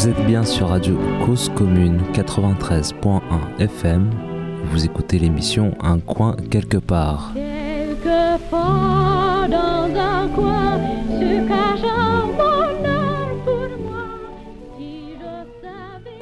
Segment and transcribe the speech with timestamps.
[0.00, 3.20] Vous êtes bien sur Radio Cause Commune 93.1
[3.58, 4.08] FM.
[4.64, 7.32] Vous écoutez l'émission Un coin quelque part.
[7.34, 14.06] Quelque part dans un coin se cache un bonheur pour moi.
[14.78, 16.16] Si je savais.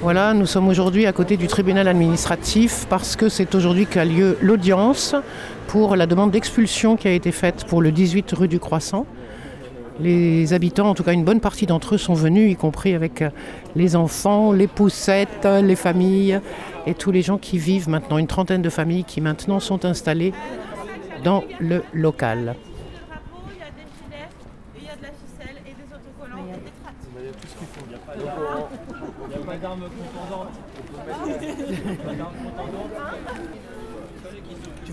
[0.00, 4.36] Voilà, nous sommes aujourd'hui à côté du tribunal administratif parce que c'est aujourd'hui qu'a lieu
[4.42, 5.14] l'audience
[5.68, 9.06] pour la demande d'expulsion qui a été faite pour le 18 rue du Croissant.
[10.02, 13.22] Les habitants, en tout cas une bonne partie d'entre eux, sont venus, y compris avec
[13.22, 13.30] euh,
[13.76, 16.40] les enfants, les poussettes, les familles
[16.86, 20.32] et tous les gens qui vivent maintenant, une trentaine de familles qui maintenant sont installées
[21.22, 22.56] dans le local.
[23.46, 24.28] il y a des filets,
[24.76, 26.96] il y a de la ficelle et des autocollants et des traces.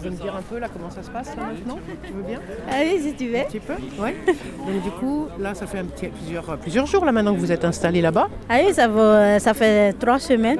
[0.01, 2.23] Tu veux me dire un peu là comment ça se passe là maintenant Tu veux
[2.23, 2.39] bien
[2.71, 3.39] oui, si tu veux.
[3.39, 4.09] Un petit peu Oui.
[4.27, 7.51] Donc du coup, là ça fait un petit, plusieurs, plusieurs jours là maintenant que vous
[7.51, 8.27] êtes installés là-bas.
[8.49, 10.59] Ah oui, ça, va, ça fait trois semaines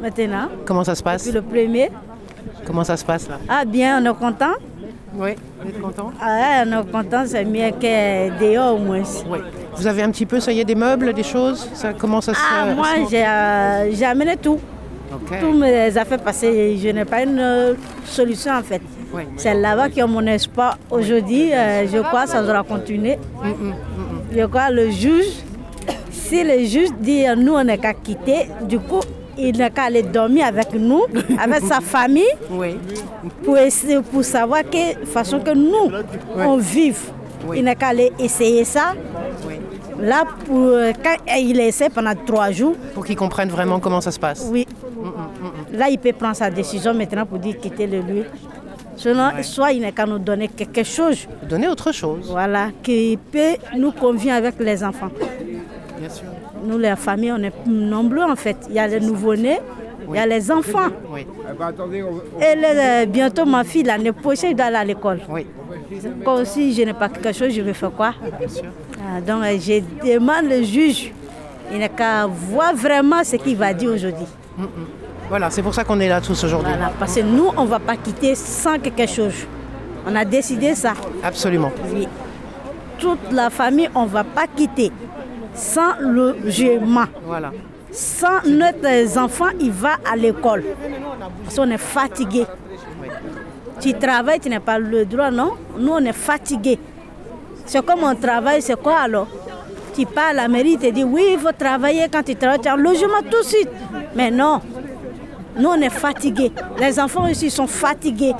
[0.00, 0.48] maintenant.
[0.64, 1.90] Comment ça se passe Puis le premier.
[2.64, 4.54] Comment ça se passe là Ah bien, on est content.
[5.14, 5.30] Oui.
[5.60, 9.02] Vous êtes content Ah ouais, on est content, c'est mieux que dehors au moins.
[9.28, 9.38] Oui.
[9.74, 11.68] Vous avez un petit peu, ça y est, des meubles, des choses?
[11.74, 14.58] Ça, Comment ça se Ah, moi, j'ai euh, j'ai amené tout.
[15.12, 15.38] Ok.
[15.40, 18.80] Toutes mes affaires passées, je n'ai pas une euh, solution en fait.
[19.12, 19.22] Oui.
[19.36, 20.78] C'est là-bas qui est mon espoir.
[20.90, 23.18] Aujourd'hui, euh, je crois que ça doit continuer.
[24.32, 25.26] Je crois le juge,
[26.10, 29.00] si le juge dit euh, nous on n'est qu'à quitter, du coup,
[29.36, 31.02] il n'est qu'à aller dormir avec nous,
[31.42, 32.76] avec sa famille, Oui.
[33.42, 35.90] pour, essayer- pour savoir que façon que nous,
[36.36, 37.00] on vive.
[37.56, 38.94] Il n'a qu'à aller essayer ça.
[39.98, 40.70] Là, pour,
[41.02, 44.46] quand il essaie pendant trois jours, Pour qu'ils comprennent vraiment comment ça se passe.
[44.50, 44.66] oui.
[45.72, 48.24] Là, il peut prendre sa décision maintenant pour dire quitter le lieu.
[48.96, 53.56] Sinon, soit il n'a qu'à nous donner quelque chose, Donner autre chose, voilà, qui peut
[53.78, 55.10] nous convenir avec les enfants.
[55.98, 56.26] bien sûr.
[56.64, 58.56] Nous, les familles, on est nombreux en fait.
[58.68, 59.58] Il y a les nouveau-nés,
[60.10, 60.88] il y a les enfants.
[61.10, 61.26] Oui.
[62.40, 65.20] Et le- bientôt, ma fille, l'année prochaine, elle doit aller à l'école.
[65.30, 65.46] Oui.
[66.24, 68.12] Comme si je n'ai pas quelque chose, je vais faire quoi?
[68.38, 68.64] Bien sûr.
[68.98, 71.10] Ah, Donc, euh, je demande le juge,
[71.72, 74.26] il n'a qu'à voir vraiment ce qu'il va dire aujourd'hui.
[75.28, 76.72] Voilà, c'est pour ça qu'on est là tous aujourd'hui.
[76.72, 79.34] Voilà, parce que nous, on ne va pas quitter sans quelque chose.
[80.06, 80.94] On a décidé ça.
[81.22, 81.70] Absolument.
[81.92, 82.08] Oui.
[82.98, 84.90] Toute la famille, on ne va pas quitter
[85.54, 87.06] sans le logement.
[87.24, 87.52] Voilà.
[87.92, 90.64] Sans notre enfant, il va à l'école.
[91.44, 92.46] Parce qu'on est fatigué.
[93.80, 95.52] Tu travailles, tu n'as pas le droit, non?
[95.78, 96.78] Nous, on est fatigué.
[97.64, 99.28] C'est comme on travaille, c'est quoi alors?
[100.00, 102.68] Tu pars à la mairie, te dis oui, il faut travailler quand tu travailles, tu
[102.68, 103.68] as un logement tout de suite.
[104.14, 104.62] Mais non,
[105.58, 106.50] nous, on est fatigués.
[106.78, 108.32] Les enfants ici sont fatigués.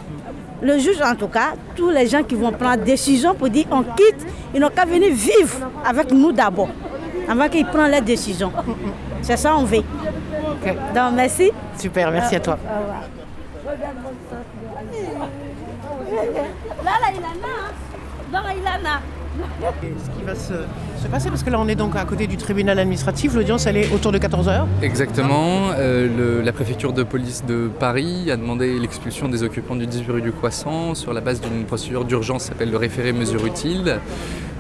[0.62, 3.82] Le juge, en tout cas, tous les gens qui vont prendre décision pour dire on
[3.82, 6.70] quitte, ils n'ont qu'à venir vivre avec nous d'abord,
[7.28, 8.52] avant qu'ils prennent leurs décisions.
[9.20, 9.84] C'est ça on veut.
[10.94, 11.50] Donc, merci.
[11.76, 12.56] Super, merci à toi.
[16.82, 16.92] Là,
[18.82, 19.00] là,
[19.40, 20.54] Ce qui va se,
[21.02, 23.76] se passer, parce que là on est donc à côté du tribunal administratif, l'audience elle
[23.76, 24.64] est autour de 14h.
[24.82, 25.70] Exactement.
[25.78, 30.22] Euh, la préfecture de police de Paris a demandé l'expulsion des occupants du 18 rue
[30.22, 33.98] du Croissant sur la base d'une procédure d'urgence qui s'appelle le référé mesure utile.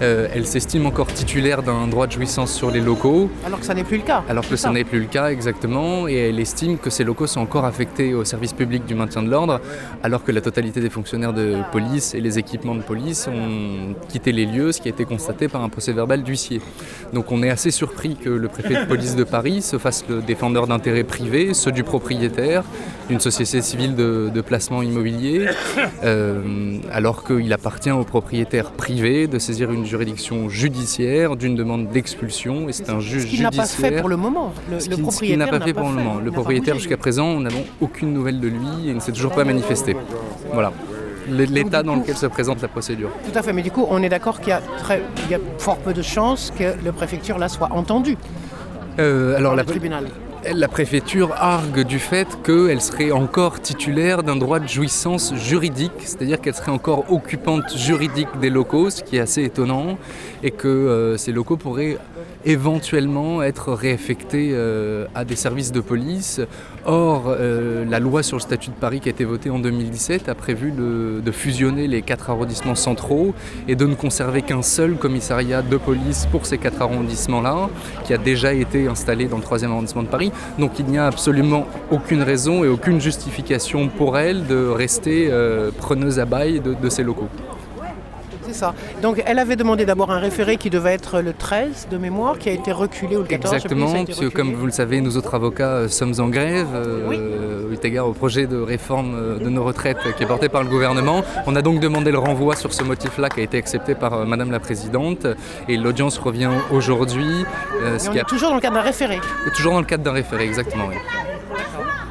[0.02, 3.74] Euh, elle s'estime encore titulaire d'un droit de jouissance sur les locaux, Alors que ça
[3.74, 4.22] n'est plus le cas.
[4.28, 4.70] alors que ça.
[4.70, 8.24] n'est plus le cas exactement, et elle estime que ces locaux sont encore affectés au
[8.24, 9.60] service public du maintien de l'ordre,
[10.02, 14.32] alors que la totalité des fonctionnaires de police et les équipements de police ont quitté
[14.32, 16.60] les lieux, ce qui a été constaté par un procès verbal d'huissier.
[17.12, 20.22] Donc on est assez surpris que le préfet de police de Paris se fasse le
[20.22, 22.64] défendeur d'intérêts privés, ceux du propriétaire,
[23.08, 25.46] d'une société civile de, de placement immobilier,
[26.04, 32.68] euh, alors qu'il appartient au propriétaire privé de saisir une juridiction judiciaire d'une demande d'expulsion,
[32.68, 33.90] et c'est un Ce juge qu'il n'a pas judiciaire.
[33.90, 34.52] fait pour le moment.
[34.70, 36.16] Le, Ce ce qu'il propriétaire n'a pas fait pour le moment.
[36.24, 39.32] Le propriétaire jusqu'à présent, nous n'avons aucune nouvelle de lui et il ne s'est toujours
[39.32, 39.94] pas manifesté.
[40.52, 40.72] Voilà.
[41.28, 43.10] L'état dans lequel se présente la procédure.
[43.30, 45.34] Tout à fait, mais du coup on est d'accord qu'il y, a très- il y
[45.34, 48.16] a fort peu de chances que le préfecture là soit entendue
[48.98, 50.06] Euh, alors la, le tribunal.
[50.44, 56.40] La préfecture argue du fait qu'elle serait encore titulaire d'un droit de jouissance juridique, c'est-à-dire
[56.40, 59.98] qu'elle serait encore occupante juridique des locaux, ce qui est assez étonnant,
[60.42, 61.98] et que euh, ces locaux pourraient
[62.44, 66.40] éventuellement être réaffectés euh, à des services de police.
[66.86, 70.28] Or, euh, la loi sur le statut de Paris qui a été votée en 2017
[70.28, 73.34] a prévu de, fusionner les quatre arrondissements centraux
[73.68, 77.70] et de ne conserver qu'un seul commissariat de police pour ces quatre arrondissements-là,
[78.04, 80.32] qui a déjà été installé dans le troisième arrondissement de Paris.
[80.58, 85.70] Donc il n'y a absolument aucune raison et aucune justification pour elle de rester euh,
[85.70, 87.28] preneuse à bail de ces locaux.
[88.52, 88.74] C'est ça.
[89.02, 92.48] Donc elle avait demandé d'abord un référé qui devait être le 13 de mémoire, qui
[92.48, 93.54] a été reculé ou le 14.
[93.54, 95.88] je sais plus, ça a Exactement, puisque comme vous le savez, nous autres avocats euh,
[95.88, 100.22] sommes en grève, euh, eu égard au projet de réforme euh, de nos retraites qui
[100.22, 101.22] est porté par le gouvernement.
[101.46, 104.24] On a donc demandé le renvoi sur ce motif-là qui a été accepté par euh,
[104.24, 105.26] Madame la Présidente
[105.68, 107.44] et l'audience revient aujourd'hui,
[107.82, 109.18] Mais ce on qui est a- toujours dans le cadre d'un référé.
[109.56, 110.84] toujours dans le cadre d'un référé, exactement.
[110.88, 110.96] oui.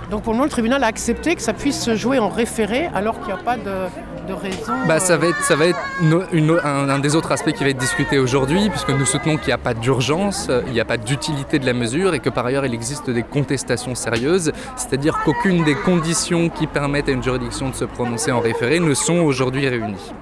[0.09, 2.89] Donc pour le moment, le tribunal a accepté que ça puisse se jouer en référé
[2.95, 3.85] alors qu'il n'y a pas de,
[4.29, 4.73] de raison.
[4.87, 5.79] Bah, ça euh, va être, ça va être
[6.31, 9.47] une un, un des autres aspects qui va être discuté aujourd'hui, puisque nous soutenons qu'il
[9.47, 12.45] n'y a pas d'urgence, il n'y a pas d'utilité de la mesure et que par
[12.45, 17.69] ailleurs il existe des contestations sérieuses, c'est-à-dire qu'aucune des conditions qui permettent à une juridiction
[17.69, 20.13] de se prononcer en référé ne sont aujourd'hui réunies.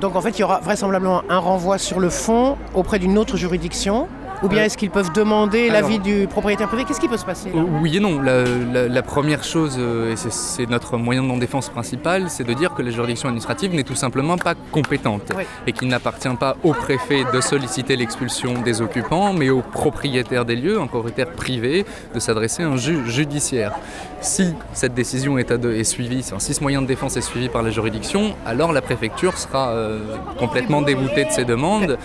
[0.00, 3.36] Donc en fait, il y aura vraisemblablement un renvoi sur le fond auprès d'une autre
[3.36, 4.08] juridiction.
[4.42, 6.84] Ou bien Euh, est-ce qu'ils peuvent demander l'avis du propriétaire privé?
[6.84, 8.20] Qu'est-ce qui peut se passer Oui et non.
[8.22, 12.52] La, la- la première chose, euh, et c'est- notre moyen de non-défense principal, c'est de
[12.54, 15.44] dire que la juridiction administrative n'est tout simplement pas compétente Oui.
[15.66, 20.56] et qu'il n'appartient pas au préfet de solliciter l'expulsion des occupants, mais au propriétaire des
[20.56, 21.84] lieux, un propriétaire privé,
[22.14, 23.72] de s'adresser à un juge judiciaire.
[24.20, 27.70] Si cette décision est, suivie, enfin, si ce moyen de défense est suivi par la
[27.70, 29.98] juridiction, alors la préfecture sera euh,
[30.38, 31.98] complètement déboutée de ses demandes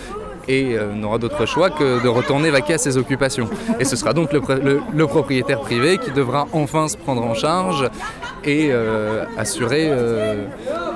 [0.48, 3.48] et euh, n'aura d'autre choix que de retourner vaquer à ses occupations.
[3.80, 7.22] Et ce sera donc le, pr- le- le propriétaire privé qui devra enfin se prendre
[7.24, 7.88] en charge
[8.44, 10.44] et euh, assurer euh,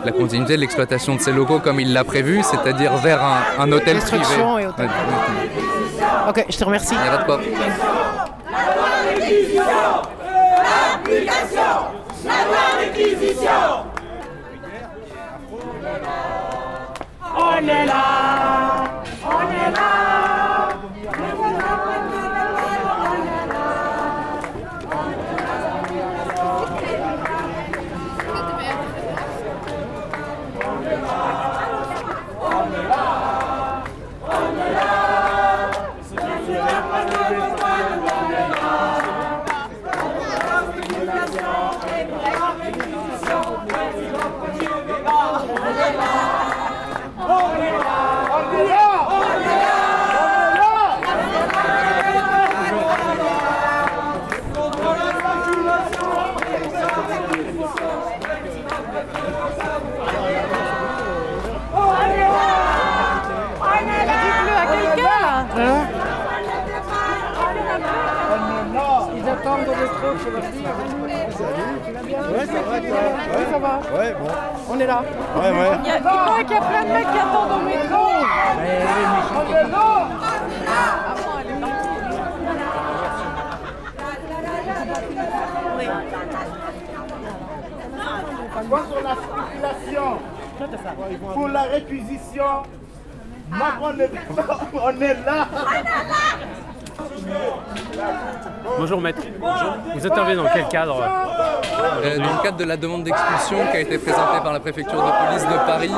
[0.05, 3.73] la continuité de l'exploitation de ses locaux comme il l'a prévu, c'est-à-dire vers un, un
[3.73, 4.25] hôtel privé.
[4.61, 4.89] Et hôtel
[6.29, 6.95] Ok, je te remercie.
[6.95, 7.39] il n'y a pas
[19.63, 20.30] Hello.
[70.11, 70.19] De
[74.15, 74.33] quoi.
[74.69, 75.03] On est là.
[75.37, 78.07] Il y a, il paraît y a plein de mecs qui attendent au métro.
[88.69, 90.19] Quoi sur la spéculation
[91.35, 92.63] Pour la réquisition
[93.51, 94.11] Macron, on est,
[94.75, 95.49] on est là
[98.79, 99.23] Bonjour maître.
[99.95, 101.03] Vous intervenez dans quel cadre
[102.05, 105.03] Euh, dans le cadre de la demande d'expulsion qui a été présentée par la préfecture
[105.03, 105.91] de police de Paris,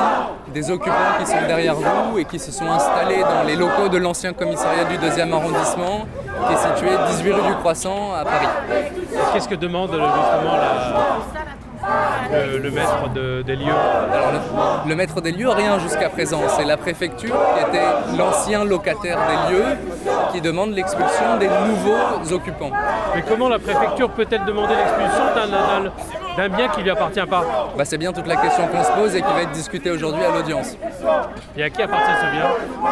[0.48, 3.98] des occupants qui sont derrière vous et qui se sont installés dans les locaux de
[3.98, 6.06] l'ancien commissariat du 2e arrondissement,
[6.46, 8.46] qui est situé 18 rue du Croissant à Paris.
[9.32, 11.41] Qu'est-ce que demande justement la-
[12.32, 13.72] le, le maître de- des lieux
[14.12, 14.32] Alors,
[14.84, 16.41] le, le maître des lieux, rien jusqu'à présent.
[16.56, 19.65] C'est la préfecture qui était l'ancien locataire des lieux
[20.32, 22.70] qui demande l'expulsion des nouveaux occupants.
[23.15, 25.91] Mais comment la préfecture peut-elle demander l'expulsion d'un-
[26.36, 27.44] d'un- bien qui lui appartient pas
[27.77, 30.24] Bah, c'est bien toute la question qu'on se pose et qui va être discutée aujourd'hui
[30.24, 30.77] à l'audience.
[31.56, 32.46] Et à qui appartient ce bien?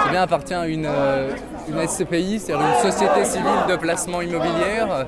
[0.04, 1.30] Ce bien appartient à une, euh,
[1.68, 5.06] une SCPI, c'est-à-dire une société civile de placement immobilière,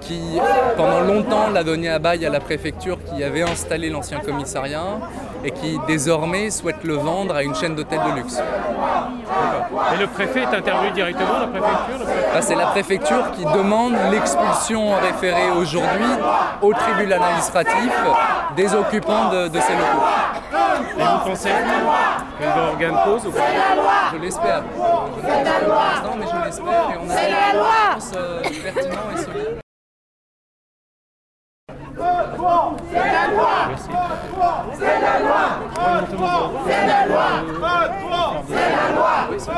[0.00, 0.38] qui
[0.76, 4.98] pendant longtemps l'a donné à bail à la préfecture qui avait installé l'ancien commissariat
[5.44, 8.40] et qui désormais souhaite le vendre à une chaîne d'hôtels de luxe.
[9.94, 13.94] Et le préfet est intervenu directement, la préfecture préfet Bah, c'est la préfecture qui demande
[14.10, 16.06] l'expulsion en référé aujourd'hui
[16.62, 17.92] au tribunal administratif
[18.56, 20.04] des occupants de, de ces locaux.
[20.98, 21.48] Et vous pensez
[22.38, 23.40] qu'elle va organe cause ou pas?
[24.12, 24.62] Je l'espère.
[24.74, 27.16] Je l'instant, mais je l'espère et on a
[31.96, 32.02] des
[38.16, 39.56] réponses euh, pertinents et solides.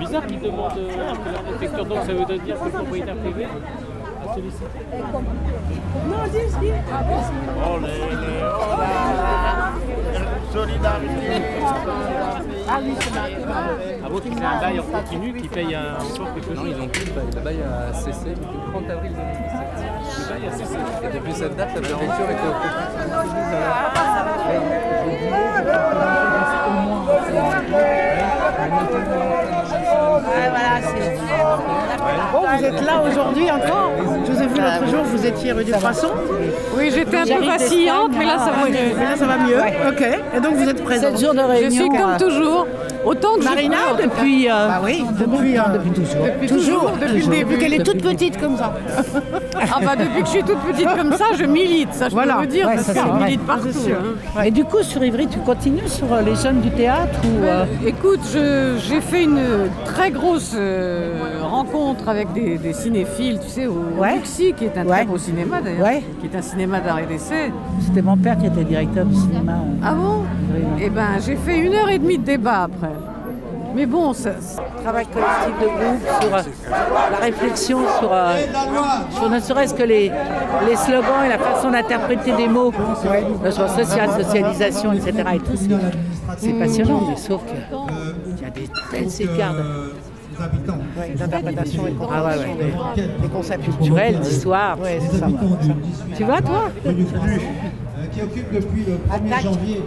[0.00, 3.48] Bizarre qu'il demande euh, la préfecture, donc ça veut dire que le propriétaire privé a
[4.34, 4.64] sollicité.
[7.64, 9.72] Oh, les- les- oh là là.
[10.52, 11.42] Solidarité.
[12.68, 12.80] Ah,
[14.08, 17.06] bon, c'est un bail en continu qui paye un, encore quelque Non, ils ont plus
[17.06, 17.24] le bail.
[17.34, 19.60] Le bail a cessé depuis le 30 avril 2017.
[20.18, 20.76] Le bail a cessé.
[21.04, 22.68] Et depuis cette date, la préfecture était occupée.
[32.32, 33.90] Bon, vous êtes là aujourd'hui encore
[34.26, 36.08] Je vous ai vu l'autre jour, vous étiez rue du Croissant.
[36.76, 38.76] Oui, j'étais un peu vacillante, mais là ça va mieux.
[38.98, 39.58] Mais là, ça va mieux.
[39.88, 40.06] Ok.
[40.36, 41.16] Et donc, vous êtes présente.
[41.16, 42.66] Sept jours de Je suis comme toujours,
[43.04, 44.48] autant que Marina, je depuis.
[44.48, 46.24] Bah oui, depuis, euh, depuis toujours.
[46.26, 47.58] Depuis toujours, depuis le début.
[47.58, 48.72] qu'elle est toute petite comme ça.
[49.60, 52.34] Ah bah depuis que je suis toute petite comme ça, je milite, ça je Voilà.
[52.34, 53.72] peux vous dire, Ouais, parce que c'est je milite Ah, partout.
[53.72, 53.96] sûr.
[54.36, 54.42] hein.
[54.44, 57.64] Et du coup, sur Ivry, tu continues sur euh, les jeunes du théâtre ou euh,
[57.86, 59.40] Écoute, je- j'ai fait une
[59.84, 61.10] très grosse euh,
[62.02, 64.14] rencontre avec des, des cinéphiles, tu sais, au Ouais.
[64.16, 64.96] Luxi, qui est un Ouais.
[64.96, 66.02] très beau cinéma d'ailleurs, Ouais.
[66.20, 67.52] qui est un cinéma d'art et d'essai.
[67.80, 70.22] c'était mon père qui était directeur du cinéma euh, Ah bon.
[70.80, 72.90] Eh ben, j'ai fait une heure et demie de débat après.
[73.74, 74.30] Mais bon, ça,
[74.84, 76.40] Travail collectif de groupe sur euh,
[77.12, 78.34] la réflexion sur, euh,
[79.12, 80.10] sur ne serait-ce que les,
[80.68, 82.72] les slogans et la façon d'interpréter des mots,
[83.44, 85.12] le choix social, socialisation, etc.
[85.34, 89.92] Et tout, c'est- passionnant, mais sauf qu'il y a des tels écarts de-
[90.42, 90.78] habitants.
[90.98, 93.08] Ouais, L'interprétation et Ah ouais, ouais.
[93.22, 94.78] des concepts culturels, d'histoire.
[94.80, 95.26] Ouais, c'est ça.
[95.26, 96.92] habitants du 18 Tu vois, toi euh,
[98.12, 99.82] qui occupe depuis le 1er janvier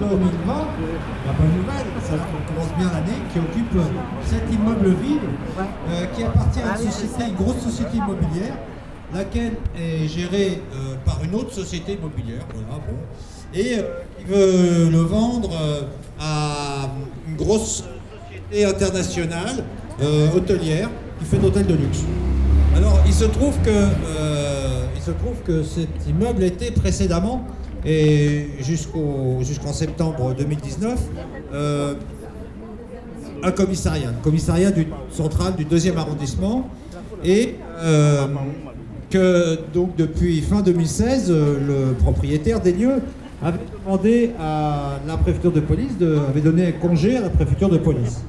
[0.00, 2.14] 2020, la bonne nouvelle, ça
[2.48, 3.78] commence bien l'année, qui occupe
[4.24, 5.20] cet immeuble vide,
[5.58, 8.54] euh, qui appartient à une société, une grosse société immobilière,
[9.14, 12.96] laquelle est gérée euh, par une autre société immobilière, voilà, bon,
[13.54, 13.82] et euh,
[14.20, 15.50] il veut le vendre
[16.20, 16.88] à
[17.28, 17.84] une grosse
[18.52, 19.64] société internationale,
[20.00, 22.04] euh, hôtelière, qui fait d'hôtels de luxe.
[22.76, 27.44] Alors, il se trouve que, euh, il se trouve que cet immeuble était précédemment,
[27.84, 31.00] et jusqu'au, jusqu'en septembre 2019,
[31.52, 31.94] euh,
[33.42, 36.68] un commissariat, un commissariat du, central du deuxième arrondissement,
[37.24, 37.56] et
[39.12, 41.58] que donc depuis fin 2016, euh,
[41.90, 43.00] le propriétaire des lieux
[43.42, 47.78] avait demandé à la préfecture de police, de, avait donné congé à la préfecture de
[47.78, 48.22] police.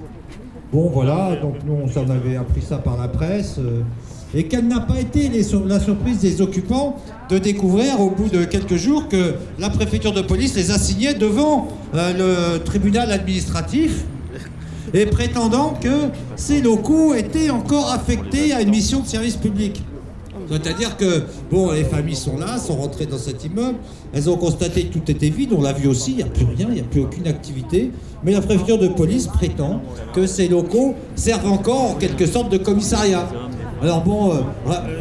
[0.74, 3.58] Bon, voilà, donc nous, on s'en avait appris ça par la presse.
[3.60, 3.84] euh,
[4.34, 5.30] et quelle n'a pas été
[5.68, 6.96] la surprise des occupants
[7.30, 11.68] de découvrir au bout de quelques jours que la préfecture de police les assignait devant
[11.94, 14.06] euh, le tribunal administratif
[14.96, 19.84] et prétendant que ces locaux étaient encore affectés à une mission de service public.
[20.50, 23.78] C'est-à-dire que, bon, les familles sont là, sont rentrées dans cet immeuble,
[24.14, 26.46] elles ont constaté que tout était vide, on l'a vu aussi, il n'y a plus
[26.46, 27.92] rien, il n'y a plus aucune activité,
[28.24, 29.82] mais la préfecture de police prétend
[30.14, 33.28] que ces locaux servent encore en quelque sorte de commissariat.
[33.84, 34.36] Alors bon, euh,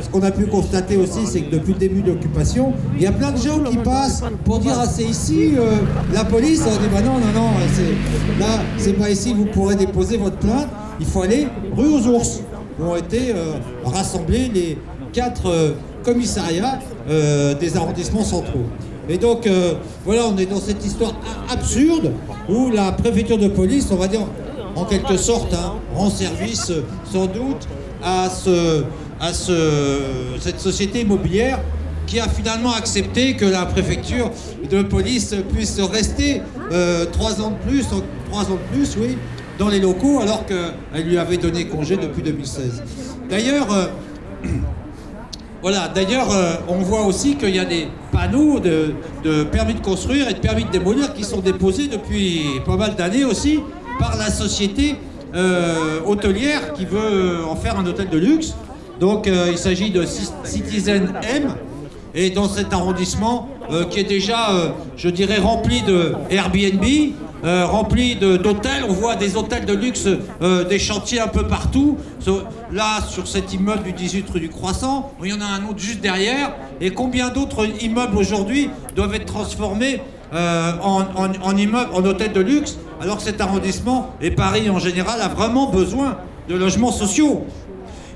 [0.03, 3.07] ce qu'on a pu constater aussi, c'est que depuis le début de l'occupation, il y
[3.07, 5.77] a plein de gens qui passent pour dire ah c'est ici euh,
[6.13, 6.65] la police.
[6.67, 7.51] On dit bah non non non,
[8.41, 9.35] là c'est pas ici.
[9.35, 10.67] Vous pourrez déposer votre plainte.
[10.99, 11.47] Il faut aller
[11.77, 12.41] rue aux ours
[12.81, 14.77] où ont été euh, rassemblés les
[15.13, 16.79] quatre euh, commissariats
[17.09, 18.67] euh, des arrondissements centraux.
[19.09, 21.15] Et donc euh, voilà, on est dans cette histoire
[21.51, 22.13] absurde
[22.49, 24.27] où la préfecture de police, on va dire
[24.75, 26.73] en quelque sorte, hein, rend service
[27.13, 27.69] sans doute
[28.03, 28.85] à, ce,
[29.21, 30.01] à ce,
[30.41, 31.61] cette société immobilière
[32.07, 34.31] qui a finalement accepté que la préfecture
[34.71, 36.43] de police puisse rester
[37.13, 37.85] trois ans de plus,
[38.31, 39.17] trois ans de plus, oui,
[39.59, 42.83] dans les locaux, alors qu'elle lui avait donné congé depuis 2016.
[43.31, 43.69] D'ailleurs,
[45.63, 49.81] voilà, d'ailleurs, euh, on voit aussi qu'il y a des panneaux de, de permis de
[49.81, 53.61] construire et de permis de démolir qui sont déposés depuis pas mal d'années aussi
[53.99, 54.97] par la société
[55.35, 58.55] euh, hôtelière qui veut en faire un hôtel de luxe.
[59.01, 61.55] Donc euh, il s'agit de Ci- Citizen M.
[62.15, 66.85] Et dans cet arrondissement euh, qui est déjà, euh, je dirais, rempli de Airbnb,
[67.45, 70.07] euh, rempli d'hôtels, on voit des hôtels de luxe,
[70.43, 71.99] euh, des chantiers un peu partout.
[72.71, 75.81] Là, sur cet immeuble du 18 rue du Croissant, il y en a un autre
[75.81, 76.55] juste derrière.
[76.81, 80.01] Et combien d'autres immeubles aujourd'hui doivent être transformés
[80.33, 84.79] euh, en, en, immeubles, en hôtels de luxe, alors que cet arrondissement, et Paris en
[84.79, 86.19] général, a vraiment besoin
[86.49, 87.45] de logements sociaux?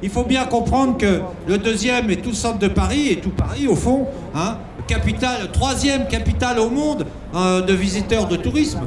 [0.02, 3.30] Il faut bien comprendre que le deuxième est tout le centre de Paris, et tout
[3.30, 4.06] Paris au fond,
[4.36, 8.80] hein, capitale, troisième capitale au monde de visiteurs de tourisme.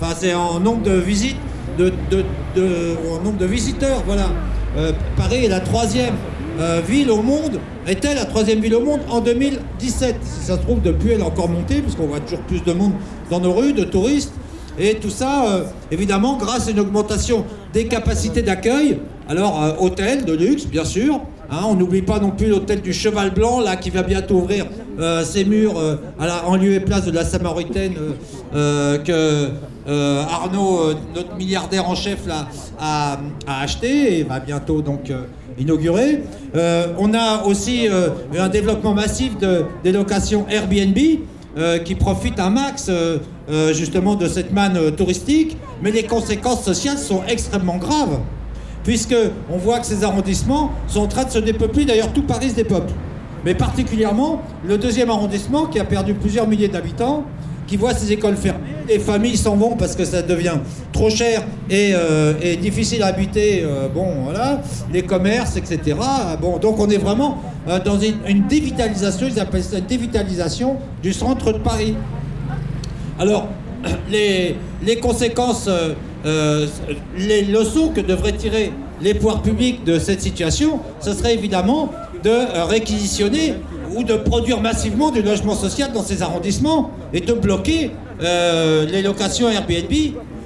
[0.00, 1.36] Enfin, c'est en nombre de visites,
[1.80, 4.28] en nombre de visiteurs, voilà.
[4.76, 6.14] Euh, Paris est la troisième
[6.60, 10.16] euh, ville au monde, était la troisième ville au monde en 2017.
[10.22, 12.92] Si ça se trouve, depuis, elle a encore monté, puisqu'on voit toujours plus de monde
[13.30, 14.32] dans nos rues, de touristes.
[14.78, 18.98] Et tout ça, euh, évidemment, grâce à une augmentation des capacités d'accueil.
[19.28, 21.20] Alors, hôtel de luxe, bien sûr.
[21.50, 24.66] hein, on n'oublie pas non plus l'hôtel du Cheval Blanc, là, qui va bientôt ouvrir
[25.24, 28.12] ces murs euh, à la- en lieu et place de la Samaritaine euh,
[28.54, 29.50] euh, que
[29.88, 32.18] euh, Arnaud, euh, notre milliardaire en chef,
[32.80, 35.22] a, acheté et va bientôt donc euh,
[35.58, 36.22] inaugurer.
[36.54, 40.98] Euh, on a aussi euh, un développement massif de, des locations Airbnb
[41.56, 43.18] euh, qui profitent un max euh,
[43.50, 48.18] euh, justement de cette manne euh, touristique, mais les conséquences sociales sont extrêmement graves
[48.84, 49.14] puisque
[49.52, 52.54] on voit que ces arrondissements sont en train de se dépeupler, d'ailleurs tout Paris se
[52.54, 52.92] dépeuple.
[53.44, 57.24] Mais particulièrement le deuxième arrondissement qui a perdu plusieurs milliers d'habitants,
[57.66, 60.56] qui voit ses écoles fermées, les familles s'en vont parce que ça devient
[60.92, 65.96] trop cher et, euh, difficile à habiter, euh, bon voilà, les commerces, etc.
[66.40, 71.12] Bon, donc on est vraiment euh, dans une, dévitalisation, ils appellent ça une dévitalisation du
[71.12, 71.94] centre de Paris.
[73.18, 73.48] Alors,
[74.10, 75.68] les, les conséquences,
[77.16, 81.90] les leçons que devraient tirer les pouvoirs publics de cette situation, ce serait évidemment
[82.22, 83.54] de réquisitionner
[83.94, 87.90] ou de produire massivement du logement social dans ces arrondissements et de bloquer
[88.22, 89.92] euh, les locations Airbnb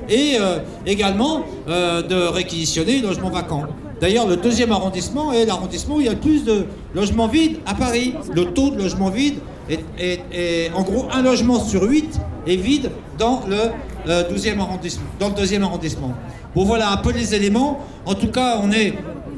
[0.09, 3.64] et euh, également euh, de réquisitionner les logements vacants.
[4.00, 6.64] D'ailleurs, le deuxième arrondissement est l'arrondissement où il y a le plus de
[6.95, 8.14] logements vides à Paris.
[8.35, 9.38] Le taux de logements vides
[9.71, 13.71] est, en gros un logement sur huit est vide dans le
[14.09, 16.14] 12e arrondissement, dans le deuxième arrondissement.
[16.57, 17.79] Bon, voilà un peu les éléments.
[18.05, 18.95] En tout cas, on est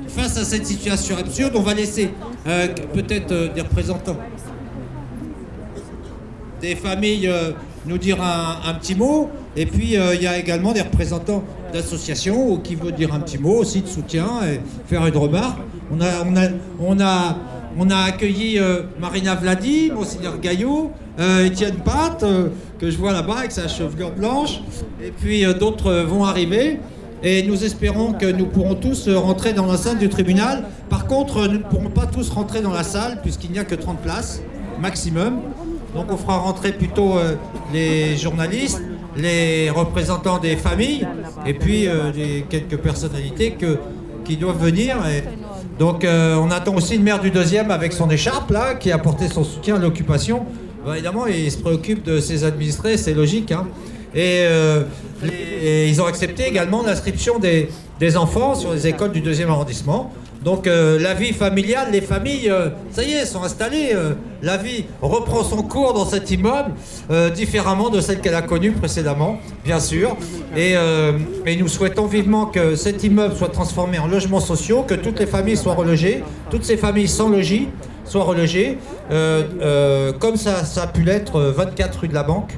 [0.08, 1.52] face à cette situation absurde.
[1.56, 2.10] On va laisser
[2.46, 4.16] euh, peut-être euh, des représentants
[6.60, 7.50] des familles euh,
[7.84, 9.28] nous dire un, petit mot.
[9.54, 11.44] Et puis, il y a également des représentants
[11.74, 15.58] d'associations qui veut dire un petit mot aussi de soutien et faire une remarque.
[15.92, 17.00] On
[17.90, 18.58] a, accueilli
[18.98, 20.92] Marina Vladi, Monseigneur Gaillot,
[21.44, 22.24] Étienne Pat,
[22.78, 24.62] que je vois là-bas avec sa chevelure blanche.
[25.02, 26.80] Et puis, d'autres vont arriver.
[27.22, 30.64] Et nous espérons que nous pourrons tous rentrer dans la salle du tribunal.
[30.90, 33.74] Par contre, nous ne pourrons pas tous rentrer dans la salle puisqu'il n'y a que
[33.74, 34.42] 30 places
[34.80, 35.40] maximum.
[35.94, 37.36] Donc on fera rentrer plutôt euh,
[37.72, 38.82] les journalistes,
[39.16, 41.06] les représentants des familles
[41.46, 42.10] et puis euh,
[42.48, 43.56] quelques personnalités
[44.24, 44.96] qui doivent venir.
[45.78, 48.96] Donc euh, on attend aussi le maire du deuxième avec son écharpe là, qui a
[48.96, 50.44] apporté son soutien à l'occupation.
[50.84, 53.52] Bah, évidemment, il se préoccupe de ses administrés, c'est logique.
[53.52, 53.66] hein.
[54.14, 54.82] Et, euh,
[55.24, 57.68] et ils ont accepté également l'inscription des,
[58.16, 60.12] enfants sur les écoles du deuxième arrondissement.
[60.44, 63.96] Donc euh, la vie familiale, les familles, euh, ça y est, sont installées.
[64.42, 66.72] la vie reprend son cours dans cet immeuble,
[67.34, 70.16] différemment de celle qu'elle a connue précédemment, bien sûr.
[70.56, 70.76] Et,
[71.58, 75.56] nous souhaitons vivement que cet immeuble soit transformé en logements sociaux, que toutes les familles
[75.56, 77.68] soient relogées, toutes ces familles sans logis
[78.04, 78.76] soient relogées,
[79.08, 82.52] comme ça, ça a pu l'être euh, 24 rue de la Banque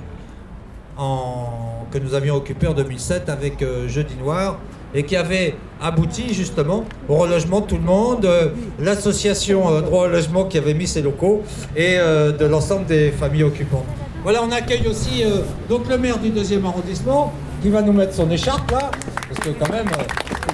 [0.97, 4.59] que nous avions occupé en 2007 avec euh, Jeudi Noir
[4.95, 10.07] et qui avait abouti justement au relogement de tout le monde, euh, l'association euh, Droit
[10.07, 11.43] au logement qui avait mis ses locaux
[11.77, 13.85] et de l'ensemble des familles occupantes.
[14.23, 15.23] Voilà, on accueille aussi
[15.69, 17.33] donc le maire du deuxième arrondissement
[17.63, 18.91] qui va nous mettre son écharpe là,
[19.29, 19.87] parce que quand même,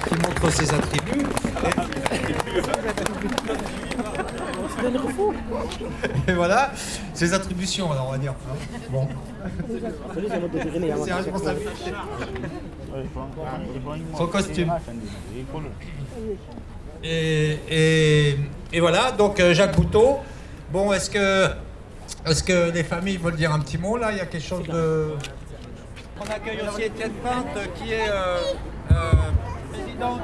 [0.07, 1.25] qu'il montre ses attributs.
[6.35, 6.71] voilà,
[7.13, 8.33] ses attributions, alors on va dire.
[8.49, 8.55] hein.
[8.89, 9.07] Bon.
[11.03, 11.59] C'est un responsable.
[14.17, 14.71] Son costume.
[17.03, 18.37] Et, et-
[18.71, 20.17] et voilà, donc euh, Jacques Bouteau.
[20.71, 21.47] Bon, est-ce que,
[22.25, 24.11] est que les familles veulent dire un petit mot là?
[24.11, 25.13] Il y a quelque chose de.
[26.19, 28.37] On accueille aussi Étienne Pinte qui est euh,
[28.91, 29.11] euh,
[29.71, 30.21] président du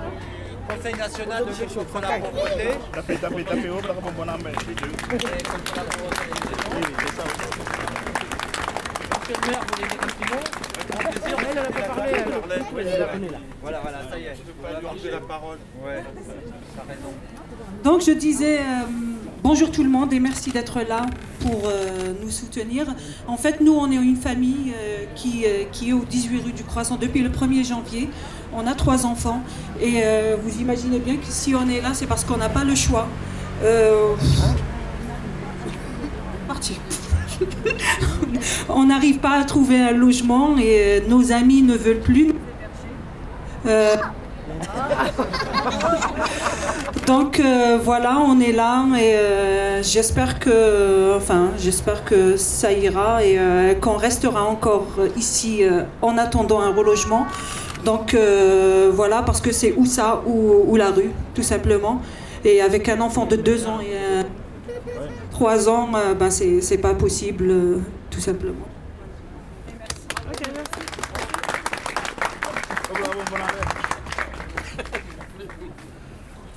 [0.69, 2.67] Conseil national de lutte contre la pauvreté.
[9.19, 10.43] Monsieur le maire, vous voulez dire un petit mot
[10.89, 12.23] Grand plaisir, elle, elle a pas parlé, elle.
[13.61, 14.35] Voilà, voilà, ça y est.
[14.35, 15.57] Je ne pas lui la parole.
[15.83, 16.03] Ouais,
[16.75, 17.13] t'as raison.
[17.83, 18.63] Donc je disais euh,
[19.43, 21.05] bonjour tout le monde et merci d'être là
[21.39, 22.85] pour euh, nous soutenir.
[23.27, 26.51] En fait, nous, on est une famille euh, qui, euh, qui est au 18 rue
[26.51, 28.09] du Croissant depuis le 1er janvier.
[28.53, 29.41] On a trois enfants
[29.79, 30.01] et
[30.41, 33.07] vous imaginez bien que si on est là, c'est parce qu'on n'a pas le choix.
[38.69, 42.33] On n'arrive pas à trouver un logement et nos amis ne veulent plus.
[47.07, 53.23] Donc euh, voilà, on est là et euh, j'espère que, enfin, j'espère que ça ira
[53.23, 54.85] et euh, qu'on restera encore
[55.17, 55.63] ici
[56.01, 57.25] en attendant un relogement.
[57.83, 58.15] Donc
[58.93, 62.01] voilà, parce que c'est ou ça ou, la rue, tout simplement.
[62.45, 64.23] Et avec un enfant de 2 ans et euh,
[65.31, 67.51] 3 ans, ben c'est pas possible,
[68.09, 68.67] tout simplement.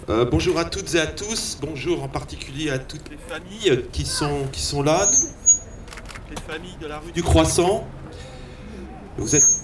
[0.09, 4.05] Euh, bonjour à toutes et à tous, bonjour en particulier à toutes les familles qui
[4.05, 5.09] sont, qui sont là,
[6.29, 7.87] les familles de la rue du Croissant.
[9.17, 9.61] Vous êtes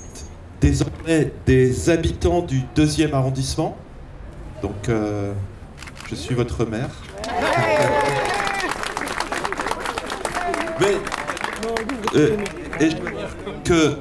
[0.61, 3.77] désormais des habitants du deuxième arrondissement,
[4.63, 5.33] donc euh,
[6.09, 6.91] je suis votre maire.
[10.81, 10.97] Mais
[12.15, 12.37] euh,
[12.79, 13.97] et je veux dire que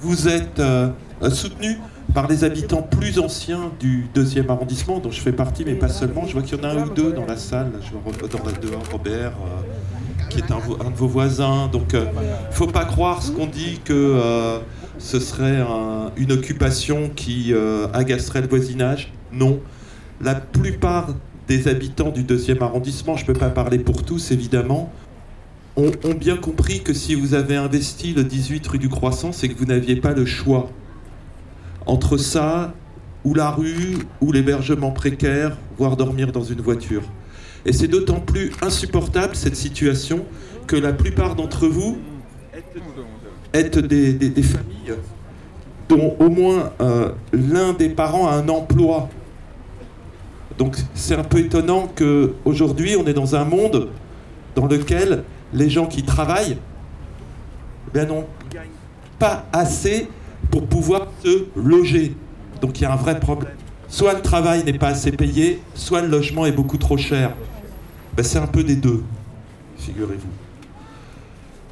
[0.00, 0.90] vous êtes euh,
[1.30, 1.78] soutenu
[2.14, 6.26] par les habitants plus anciens du deuxième arrondissement, dont je fais partie, mais pas seulement.
[6.26, 7.72] Je vois qu'il y en a un ou deux dans la salle.
[7.82, 11.68] Je vois dans dehors Robert, euh, qui est un, de vos voisins.
[11.68, 12.04] Donc, ne
[12.50, 14.58] faut pas croire ce qu'on dit que euh,
[14.98, 19.12] ce serait un- une occupation qui euh, agacerait le voisinage.
[19.32, 19.60] Non.
[20.20, 21.08] La plupart
[21.48, 24.92] des habitants du deuxième arrondissement, je ne peux pas parler pour tous évidemment,
[25.76, 29.48] ont, ont bien compris que si vous avez investi le 18 rue du Croissant, c'est
[29.48, 30.68] que vous n'aviez pas le choix
[31.90, 32.72] entre ça
[33.24, 37.02] ou la rue ou l'hébergement précaire, voire dormir dans une voiture.
[37.66, 40.24] Et c'est d'autant plus insupportable cette situation
[40.68, 41.98] que la plupart d'entre vous
[43.52, 44.94] êtes des, familles
[45.88, 49.08] dont au moins euh, l'un des parents a un emploi.
[50.58, 53.88] Donc c'est un peu étonnant qu'aujourd'hui on est dans un monde
[54.54, 56.58] dans lequel les gens qui travaillent
[57.94, 58.26] eh n'ont
[59.18, 60.08] pas assez
[60.50, 62.14] pour pouvoir se loger.
[62.60, 63.54] Donc il y a un vrai problème.
[63.88, 67.34] Soit le travail n'est pas assez payé, soit le logement est beaucoup trop cher.
[68.16, 69.02] Ben, c'est un peu des deux,
[69.78, 70.28] figurez-vous.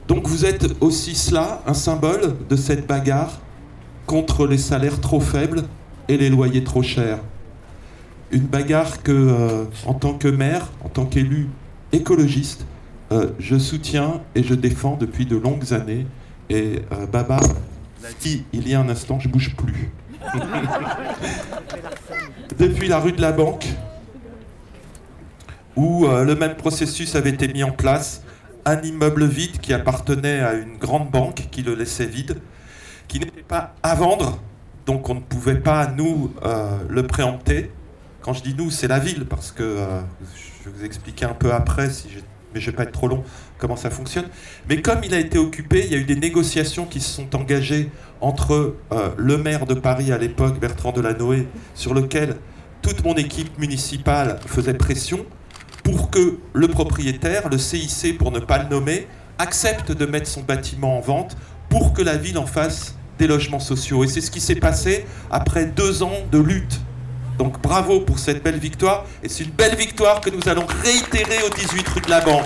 [0.09, 3.41] Donc vous êtes aussi cela, un symbole de cette bagarre
[4.07, 5.64] contre les salaires trop faibles
[6.09, 7.19] et les loyers trop chers.
[8.31, 11.49] Une bagarre que, euh, en tant que maire, en tant qu'élu
[11.93, 12.64] écologiste,
[13.12, 16.07] euh, je soutiens et je défends depuis de longues années.
[16.51, 17.43] Et euh, Babar
[18.21, 19.91] dit il y a un instant, je bouge plus.
[22.59, 23.67] depuis la rue de la Banque,
[25.77, 28.23] où euh, le même processus avait été mis en place,
[28.65, 32.39] un immeuble vide qui appartenait à une grande banque qui le laissait vide,
[33.07, 34.41] qui n'était pas à vendre,
[34.87, 37.71] donc on ne pouvait pas, nous, euh, le préempter.
[38.23, 40.01] Quand je dis nous, c'est la ville, parce que euh,
[40.65, 42.93] je vais vous expliquer un peu après, si j'ai- mais je ne vais pas être
[42.93, 43.25] trop long,
[43.59, 44.27] comment ça fonctionne.
[44.69, 47.35] Mais comme il a été occupé, il y a eu des négociations qui se sont
[47.37, 52.37] engagées entre euh, le maire de Paris à l'époque, Bertrand Delanoë, sur lequel
[52.83, 55.27] toute mon équipe municipale faisait pression
[55.83, 59.07] pour que le propriétaire, le CIC pour ne pas le nommer,
[59.39, 61.37] accepte de mettre son bâtiment en vente
[61.69, 64.05] pour que la ville en fasse des logements sociaux.
[64.05, 66.81] Et c'est ce qui s'est passé après deux ans de lutte.
[67.38, 69.05] Donc bravo pour cette belle victoire.
[69.22, 72.44] Et c'est une belle victoire que nous allons réitérer au 18 rue de la Banque.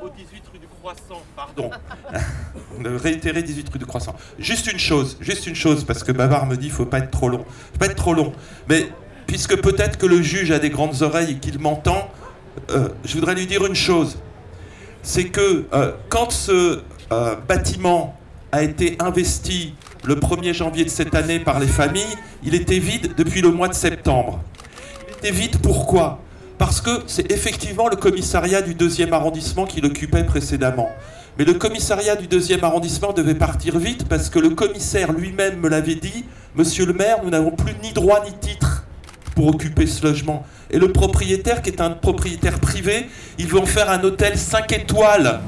[0.00, 1.70] Au 18 rue du Croissant, pardon.
[3.02, 4.14] Réitérer 18 rue du Croissant.
[4.38, 7.10] Juste une chose, juste une chose, parce que Bavard me dit qu'il faut pas être
[7.10, 7.44] trop long.
[7.72, 8.32] Faut pas être trop long.
[8.68, 8.88] Mais
[9.26, 12.10] puisque peut-être que le juge a des grandes oreilles et qu'il m'entend,
[12.70, 14.18] euh, je voudrais lui dire une chose.
[15.02, 16.82] C'est que euh, quand ce
[17.48, 18.16] bâtiment
[18.52, 23.14] a été investi le 1er janvier de cette année par les familles, il était vide
[23.16, 24.40] depuis le mois de septembre.
[25.08, 26.20] Il était vide pourquoi?
[26.58, 30.90] Parce que c'est effectivement le commissariat du deuxième arrondissement qui l'occupait précédemment.
[31.38, 35.68] Mais le commissariat du deuxième arrondissement devait partir vite parce que le commissaire lui-même me
[35.68, 38.84] l'avait dit, Monsieur le maire, nous n'avons plus ni droit ni titre
[39.34, 40.44] pour occuper ce logement.
[40.70, 44.72] Et le propriétaire, qui est un propriétaire privé, il veut en faire un hôtel 5
[44.72, 45.40] étoiles.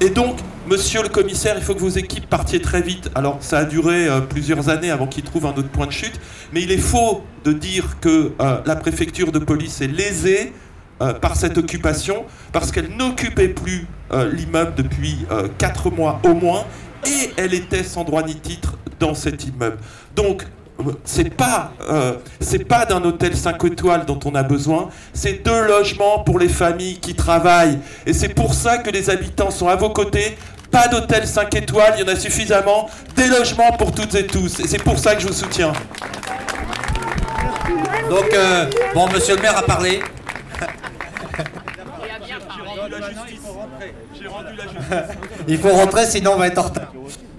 [0.00, 3.10] Et donc, monsieur le commissaire, il faut que vos équipes partiez très vite.
[3.14, 6.20] Alors, ça a duré euh, plusieurs années avant qu'ils trouvent un autre point de chute.
[6.52, 10.52] Mais il est faux de dire que euh, la préfecture de police est lésée
[11.00, 13.86] euh, par cette occupation, parce qu'elle n'occupait plus
[14.32, 15.18] l'immeuble depuis
[15.58, 16.64] 4 mois au moins,
[17.06, 19.78] et elle était sans droit ni titre dans cet immeuble.
[20.16, 20.44] Donc,
[21.04, 25.66] c'est pas, euh, c'est pas d'un hôtel 5 étoiles dont on a besoin, c'est deux
[25.66, 27.78] logements pour les familles qui travaillent.
[28.06, 30.36] Et c'est pour ça que les habitants sont à vos côtés.
[30.70, 32.88] Pas d'hôtel 5 étoiles, il y en a suffisamment.
[33.16, 34.60] Des logements pour toutes et tous.
[34.60, 35.72] Et c'est pour ça que je vous soutiens.
[38.08, 40.00] Donc, euh, bon, monsieur le maire a parlé.
[45.48, 46.92] Il faut rentrer, sinon on va être en retard.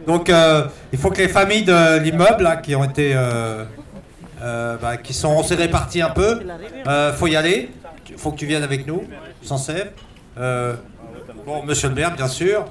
[0.07, 3.63] Donc, euh, il faut que les familles de l'immeuble, qui ont été, euh,
[4.41, 6.39] euh, bah, qui sont, on s'est répartis un peu.
[6.87, 7.69] Euh, faut y aller.
[8.09, 9.03] Il faut que tu viennes avec nous,
[9.41, 9.57] sans
[11.45, 12.65] bon, monsieur le maire, bien sûr.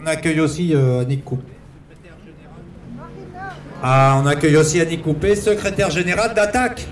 [0.00, 1.52] On accueille aussi euh, Annick Coupé.
[3.82, 6.86] Ah, on accueille aussi Annick Coupé, secrétaire générale d'Attaque.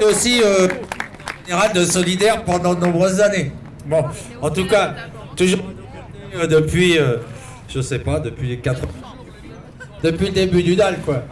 [0.00, 0.42] Et aussi
[1.44, 3.52] général de Solidaire pendant de nombreuses années.
[3.86, 4.04] Bon,
[4.40, 4.94] en tout cas,
[5.36, 5.60] toujours
[6.50, 7.18] depuis, euh,
[7.68, 8.80] je sais pas, depuis les 4
[10.02, 11.22] Depuis le début du DAL, quoi.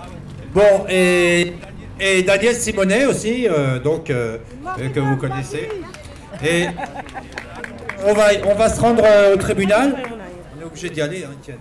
[0.55, 1.55] Bon, et,
[1.99, 4.39] et Daniel Simonet aussi, euh, donc, euh,
[4.79, 5.69] euh, que vous connaissez.
[6.45, 6.67] Et
[8.05, 9.97] on va, on va se rendre au tribunal.
[10.57, 11.59] On est obligé d'y aller, hein, Étienne.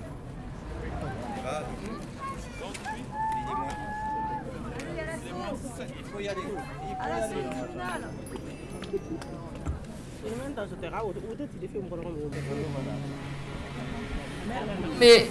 [14.99, 15.27] Mais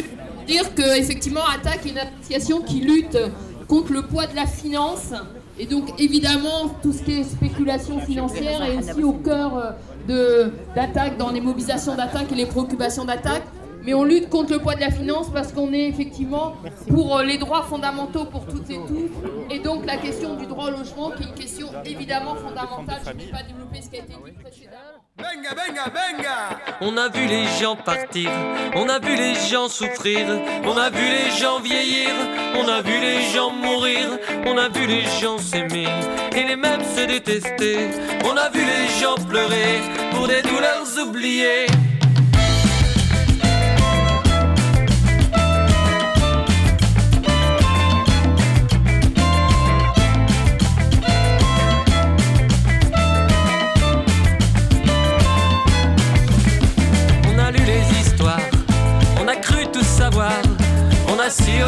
[0.00, 3.18] veux dire que effectivement Attaque est une association qui lutte
[3.66, 5.12] contre le poids de la finance
[5.58, 9.70] et donc évidemment tout ce qui est spéculation financière est aussi au cœur euh,
[10.06, 13.42] de d'attaque dans les mobilisations d'attaque et les préoccupations d'attaque.
[13.88, 16.56] Mais on lutte contre le poids de la finance parce qu'on est effectivement
[16.90, 19.10] pour euh, les droits fondamentaux pour toutes et tous.
[19.50, 23.00] Et donc la question du droit au logement qui est une question évidemment fondamentale.
[23.06, 24.76] Je ne vais pas développer ce qui a été dit précédemment.
[25.16, 28.30] Venga, venga, venga On a vu les gens partir,
[28.76, 30.26] on a vu les gens souffrir,
[30.66, 32.10] on a vu les gens vieillir,
[32.62, 35.88] on a vu les gens mourir, on a vu les gens s'aimer
[36.36, 37.88] et les mêmes se détester,
[38.26, 39.80] on a vu les gens pleurer
[40.12, 41.87] pour des douleurs oubliées.
[61.28, 61.60] Les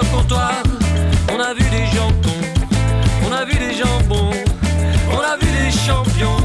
[0.00, 0.62] au comptoir,
[1.30, 2.14] on a vu des cons,
[3.28, 4.32] on a vu des gens bons,
[5.12, 6.38] on a vu des champions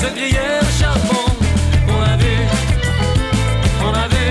[0.00, 1.28] se griller au charbon,
[1.86, 2.36] on a vu,
[3.80, 4.26] on a vu,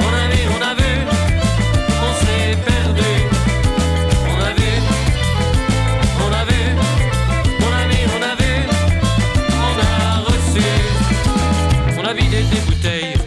[0.00, 0.92] on a vu, on a vu,
[2.06, 3.12] on s'est perdu,
[4.30, 4.72] on a vu,
[6.24, 6.62] on a vu,
[7.60, 8.54] on a vu, on a vu,
[9.60, 9.84] on a
[10.24, 10.68] reçu.
[11.98, 13.18] On a vidé des bouteilles,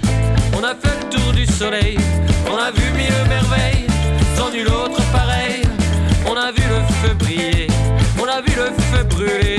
[0.57, 1.97] on a fait le tour du soleil,
[8.41, 9.57] vu le feu brûler,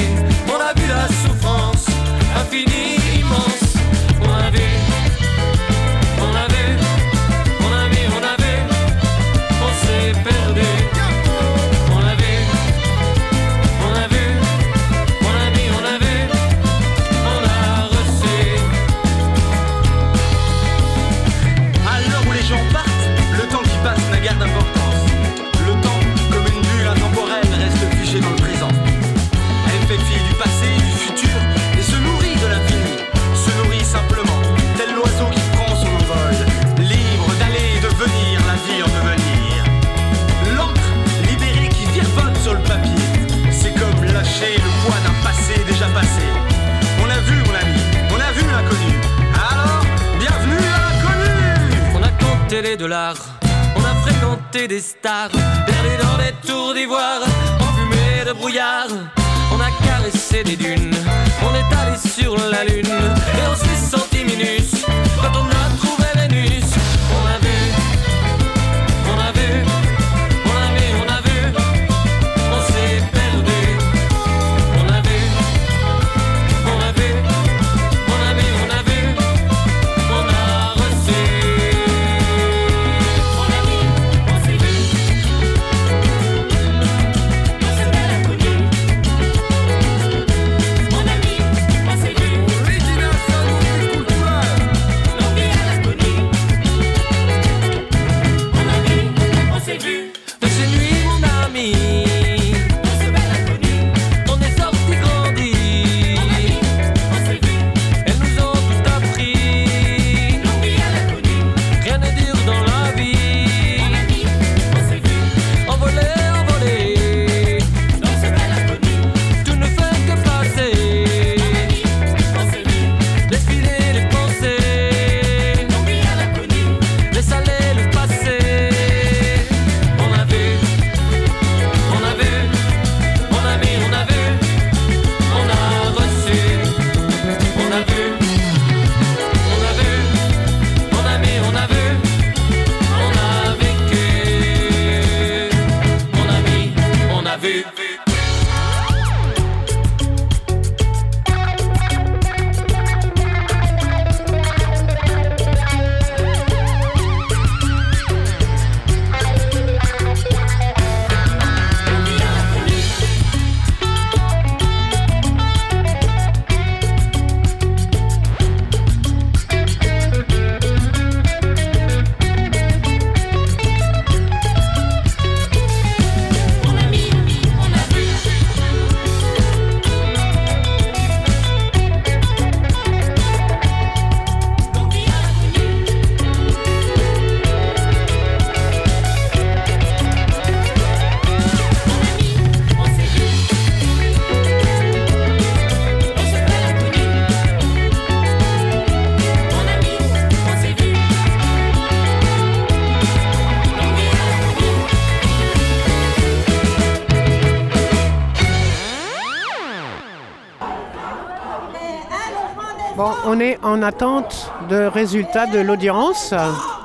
[213.69, 216.35] en attente de résultats de l'audience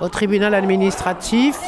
[0.01, 1.59] au tribunal administratif.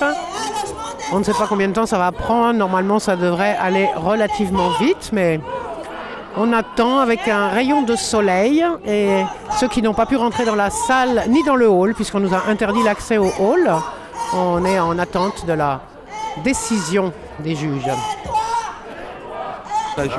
[1.13, 2.53] On ne sait pas combien de temps ça va prendre.
[2.53, 5.39] Normalement, ça devrait aller relativement vite, mais
[6.35, 8.65] on attend avec un rayon de soleil.
[8.85, 9.23] Et
[9.57, 12.33] ceux qui n'ont pas pu rentrer dans la salle ni dans le hall, puisqu'on nous
[12.33, 13.71] a interdit l'accès au hall,
[14.33, 15.81] on est en attente de la
[16.43, 17.89] décision des juges.
[19.97, 20.13] La juge,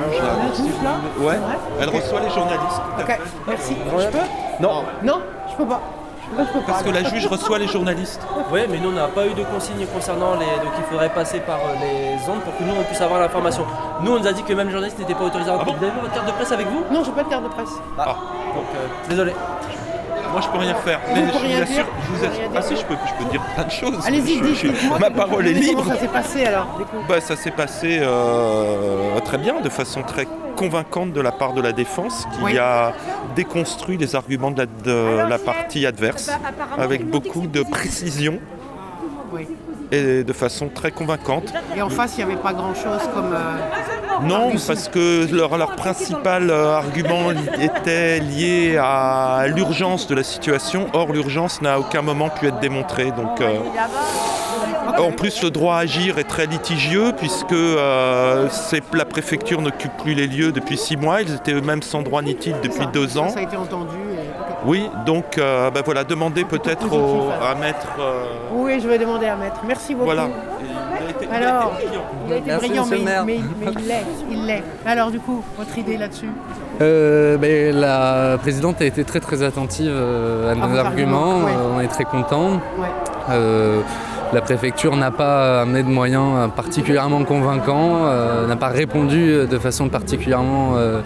[0.83, 1.39] là, ouais,
[1.79, 2.81] elle reçoit les journalistes.
[2.99, 3.75] Ok, merci.
[3.99, 4.46] Je peux?
[4.59, 4.83] Non.
[5.03, 5.81] Non, je peux pas.
[6.29, 6.65] Je peux pas.
[6.67, 8.21] Parce que la juge reçoit les journalistes.
[8.51, 10.45] Oui, mais nous, on n'a pas eu de consignes concernant les.
[10.45, 13.65] Donc, il faudrait passer par euh, les ondes pour que nous, on puisse avoir l'information.
[14.01, 15.73] Nous, on nous a dit que même journaliste n'était pas autorisé à rentrer.
[15.77, 16.83] Vous avez votre carte de presse avec vous?
[16.91, 17.71] Non, j'ai pas de carte de presse.
[17.97, 19.33] Ah, donc, euh, désolé.
[20.37, 20.99] Moi, je peux rien faire.
[21.15, 22.51] Mais je rien vous assure, dire je vous assure.
[22.55, 24.05] Ah si, je peux, je peux dire plein de choses.
[24.05, 24.99] Allez-y, Je- dites, je- dites-moi.
[24.99, 25.81] Ma parole est libre.
[25.81, 30.27] Comment ça s'est passé alors Bah, ça s'est passé euh, très bien, de façon très
[30.55, 32.57] convaincante de la part de la défense, qui Oui.
[32.59, 32.93] a
[33.35, 34.65] déconstruit les arguments de la,
[35.25, 36.29] de la partie adverse
[36.77, 38.37] avec beaucoup de précision
[39.33, 39.47] Oui.
[39.91, 41.51] et de façon très convaincante.
[41.75, 43.33] Et en face, il n'y avait pas grand-chose comme.
[43.33, 43.57] euh,
[44.23, 50.87] Non, parce que leur, leur principal euh, argument était lié à l'urgence de la situation.
[50.93, 53.11] Or, l'urgence n'a à aucun moment pu être démontrée.
[53.11, 53.57] Donc, euh,
[54.97, 58.47] en plus, le droit à agir est très litigieux puisque euh,
[58.93, 61.21] la préfecture n'occupe plus les lieux depuis six mois.
[61.21, 63.29] Ils étaient eux-mêmes sans droit ni titre depuis deux ans.
[63.29, 63.95] Ça a été entendu.
[64.65, 66.87] Oui, donc euh, ben voilà, demandez peut-être
[67.41, 67.87] à maître.
[67.99, 69.61] euh, Oui, je vais demander à maître.
[69.65, 70.05] Merci beaucoup.
[70.05, 70.27] voilà.
[71.31, 71.73] Alors,
[72.27, 72.85] il a été Merci, brillant,
[73.25, 74.05] mais, il l'est.
[74.31, 74.63] Il l'est.
[74.85, 76.29] Alors, du coup, votre idée là-dessus
[76.81, 81.51] Euh, ben, la présidente a été très très attentive euh, à nos vos arguments, ouais.
[81.51, 82.53] Euh, on est très contents.
[82.77, 82.87] Ouais.
[83.31, 83.81] Euh,
[84.33, 89.89] la préfecture n'a pas amené de moyens particulièrement convaincants, euh, n'a pas répondu de façon
[89.89, 91.01] particulièrement euh,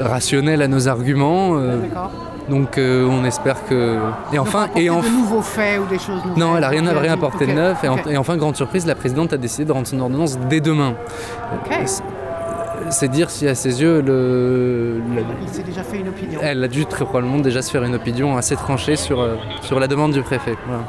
[0.00, 1.54] rationnelle à nos arguments.
[1.56, 2.10] euh, D'accord.
[2.48, 3.98] Donc euh, on espère que...
[4.32, 5.00] Et enfin, et en...
[5.00, 7.82] de nouveaux faits ou des choses nouvelles non, elle n'a rien, rien apporté de neuf.
[7.84, 8.06] Et, en- ok.
[8.08, 10.94] et enfin, grande surprise, la présidente a décidé de rendre son ordonnance dès demain.
[11.54, 11.72] Ok.
[11.86, 12.02] C'est-
[12.90, 16.40] C'est dire si à ses yeux, le, le- Il s'est déjà fait une opinion.
[16.42, 19.78] elle a dû très probablement déjà se faire une opinion assez tranchée sur, euh, sur
[19.78, 20.56] la demande du préfet.
[20.66, 20.82] Voilà.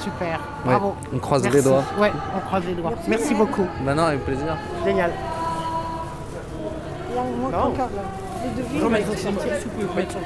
[0.00, 0.28] Super.
[0.64, 0.94] Ouais, Bravo.
[1.12, 1.58] on croise Merci.
[1.58, 1.82] les doigts.
[2.00, 2.92] Ouais, on croise les doigts.
[3.08, 3.66] Merci beaucoup.
[3.84, 4.56] Bah non, avec plaisir.
[4.86, 5.10] Génial.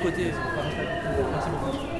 [0.03, 0.33] Côté.
[1.17, 1.95] Merci beaucoup.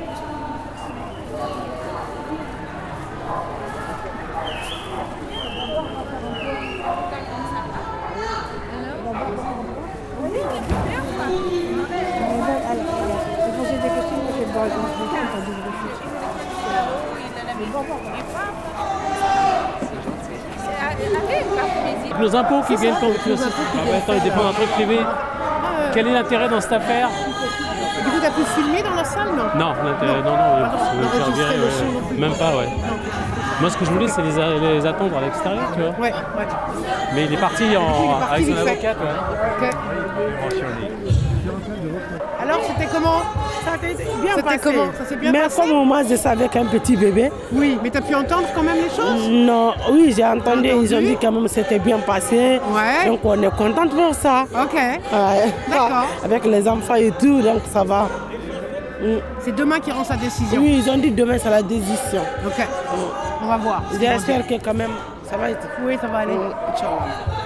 [22.21, 25.01] Nos impôts qui viennent contre le Ah ouais, Attends, ils défendent un truc privé.
[25.93, 27.11] Quel est l'intérêt dans cette affaire?
[28.05, 31.63] Du coup, t'as pu filmer dans la salle, non Non, non, non, enregistrer virer, le
[31.63, 31.69] euh,
[32.15, 32.69] non même pas, ouais.
[33.61, 35.91] Moi, ce que je voulais, c'est les, a- les attendre à l'extérieur, tu vois.
[35.91, 36.47] Ouais, ouais.
[37.15, 39.71] Mais il est parti, en, Il est parti avec son avocate, ouais.
[42.45, 43.23] Alors, c'était comment
[43.65, 44.59] Ça été bien passé.
[44.63, 47.31] comment Ça s'est bien mais passé comme moi, je savais qu'un petit bébé.
[47.53, 50.69] Oui, mais tu as pu entendre quand même les choses Non, oui, j'ai entendu.
[50.69, 52.61] Ils ont dit quand même que c'était bien passé.
[52.71, 53.07] Ouais.
[53.07, 54.45] Donc on est content pour ça.
[54.53, 54.75] Ok.
[54.75, 55.53] Ouais.
[55.71, 56.07] D'accord.
[56.25, 58.09] Avec les enfants et tout, donc ça va.
[59.01, 59.21] Mm.
[59.41, 60.61] C'est demain qui rend sa décision.
[60.61, 62.23] Oui, ils ont dit demain c'est la décision.
[62.47, 62.67] Ok.
[63.43, 63.83] On va voir.
[63.91, 64.93] qu'ils J'espère que quand même
[65.31, 65.67] ça va être.
[65.83, 66.35] Oui, ça va aller.
[66.35, 67.44] Inch'Allah.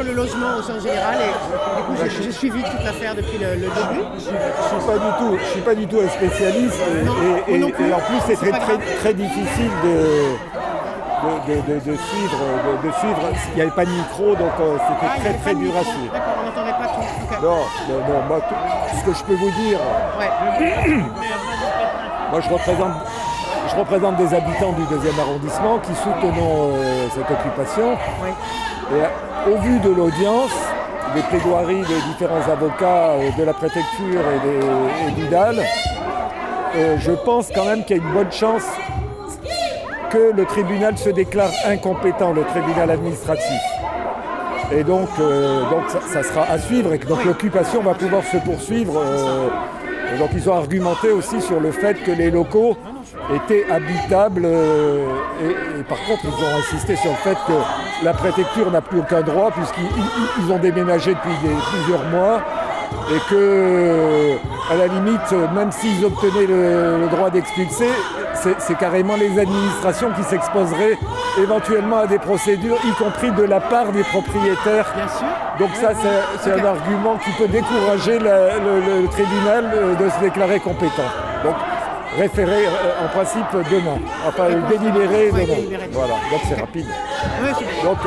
[0.00, 3.36] Sur le logement au sens général et du coup j'ai- j'ai suivi toute l'affaire depuis
[3.38, 4.04] le, le début.
[4.16, 6.80] Je suis pas du tout, je suis pas du tout un spécialiste
[7.48, 7.88] et, et- moi non plus.
[7.88, 9.96] et en plus c'est très, C'est très, très difficile de,
[11.20, 12.38] de, de- de- de suivre,
[12.84, 13.20] de, suivre.
[13.52, 15.84] Il n'y avait pas de micro donc euh, Ah, c'était y très très dur à
[15.84, 16.12] suivre.
[16.12, 17.44] D'accord, on n'entendait pas tout.
[17.44, 17.56] Non,
[17.88, 19.78] non, non, moi tout ce que je peux vous dire,
[20.18, 20.30] Ouais.
[22.30, 22.92] moi je représente,
[23.70, 27.92] je représente des habitants du deuxième arrondissement qui soutenons euh, cette occupation.
[28.92, 29.02] Et
[29.48, 30.52] au vu de l'audience,
[31.14, 34.66] des plaidoiries des différents avocats euh, de la préfecture et, des,
[35.08, 35.56] et du DAL,
[36.76, 38.64] euh, je pense quand même qu'il y a une bonne chance
[40.10, 43.60] que le tribunal se déclare incompétent, le tribunal administratif.
[44.72, 48.22] Et donc, euh, donc ça, ça sera à suivre et que donc l'occupation va pouvoir
[48.24, 48.94] se poursuivre.
[49.04, 49.48] euh,
[50.14, 52.76] et donc ils ont argumenté aussi sur le fait que les locaux
[53.34, 55.04] étaient habitables euh,
[55.42, 59.00] et, et par contre ils ont insisté sur le fait que la préfecture n'a plus
[59.00, 62.40] aucun droit puisqu'ils ils- ils ont déménagé depuis des- plusieurs mois
[63.12, 64.36] et que,
[64.70, 67.88] à la limite, même s'ils obtenaient le, le droit d'expulser,
[68.34, 70.98] c'est carrément les administrations qui s'exposeraient
[71.40, 74.92] éventuellement à des procédures, y compris de la part des propriétaires.
[75.58, 75.90] Donc ça,
[76.40, 81.10] c'est un argument qui peut décourager la- le, le tribunal euh, de se déclarer compétent.
[81.44, 81.54] Donc
[82.18, 85.78] référer euh, en principe demain, enfin délibérer demain.
[85.92, 86.86] Voilà, donc c'est rapide.
[87.84, 87.98] Donc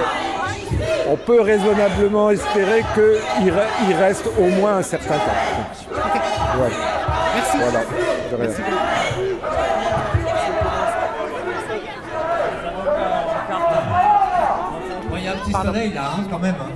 [1.09, 5.91] on peut raisonnablement espérer qu'il re- il reste au moins un certain temps.
[6.61, 6.69] Ouais.
[7.35, 7.57] Merci.
[7.57, 7.79] Voilà.
[8.31, 8.49] De rien.
[15.09, 16.55] Bon, Il y a un petit soleil là, hein, quand même.
[16.59, 16.71] hein.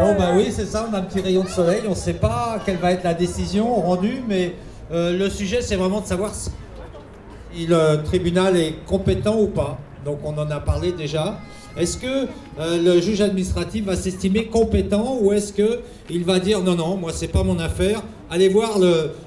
[0.00, 1.82] Bon, bah oui, c'est ça, on a un petit rayon de soleil.
[1.86, 4.54] On ne sait pas quelle va être la décision rendue, mais
[4.92, 9.78] euh, le sujet, c'est vraiment de savoir si le tribunal est compétent ou pas.
[10.04, 11.38] Donc, on en a parlé déjà.
[11.76, 12.26] Est-ce que
[12.58, 17.10] euh, le juge administratif va s'estimer compétent ou est-ce qu'il va dire non, non, moi,
[17.12, 18.02] c'est pas mon affaire.
[18.30, 18.78] Allez voir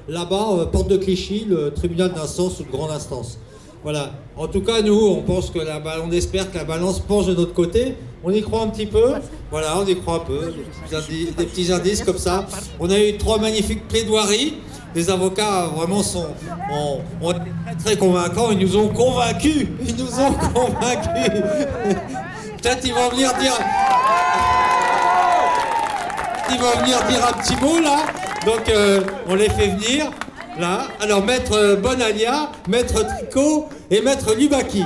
[0.08, 3.38] là-bas, euh, porte de Clichy, le tribunal d'instance ou de grande instance.
[3.84, 4.12] Voilà.
[4.36, 7.36] En tout cas, nous, on pense que la on espère que la balance penche de
[7.36, 7.96] notre côté.
[8.24, 9.14] On y croit un petit peu.
[9.52, 10.54] Voilà, on y croit un peu.
[11.38, 12.46] Des petits indices comme ça.
[12.80, 14.56] On a eu trois magnifiques plaidoiries.
[14.96, 16.28] Les avocats vraiment sont
[16.72, 18.52] ont, été très, très convaincants.
[18.52, 19.68] Ils nous ont convaincus.
[19.86, 21.44] Ils nous ont convaincus.
[22.62, 23.54] Peut-être ils vont venir dire.
[26.52, 27.98] Ils vont venir dire un petit mot là.
[28.46, 30.12] Donc euh, on les fait venir.
[30.58, 30.88] Là.
[31.00, 34.84] Alors maître euh, Bonalia, maître Tricot et maître Lubaki.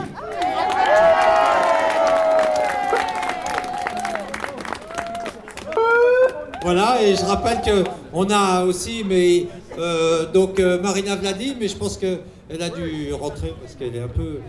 [6.64, 7.84] Voilà, et je rappelle que
[8.14, 9.48] on a aussi, mais
[9.78, 14.04] euh, donc euh, Marina Vladi, mais je pense qu'elle a dû rentrer parce qu'elle est
[14.04, 14.40] un peu.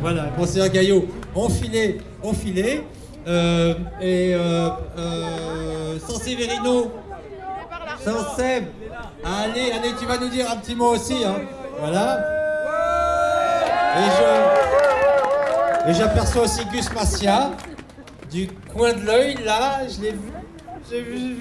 [0.00, 2.82] Voilà, conseillère Gaillot, enfilé, enfilé.
[3.26, 3.72] Euh,
[4.02, 4.68] et euh,
[4.98, 6.92] euh, Sanseverino,
[8.04, 8.64] Sanseb,
[9.24, 11.36] allez, allez, tu vas nous dire un petit mot aussi, hein.
[11.80, 12.20] Voilà.
[15.88, 17.52] Et j'aperçois aussi Gus Massia,
[18.30, 21.36] du coin de l'œil, là, je l'ai vu, vu.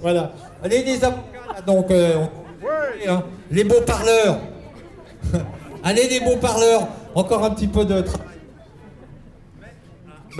[0.00, 0.32] Voilà.
[0.62, 4.38] Allez, les avocats, là, donc, euh, on- hein, les beaux parleurs.
[5.84, 8.28] Allez, les beaux parleurs, encore un petit peu de travail.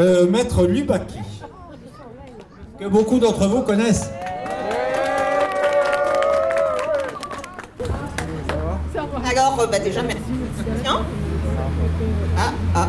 [0.01, 1.21] Euh, Maître Lubaki,
[2.81, 4.11] que beaucoup d'entre vous connaissent.
[9.31, 10.21] Alors, euh, bah, déjà, merci.
[10.83, 11.03] Tiens.
[12.37, 12.89] Ah, ah.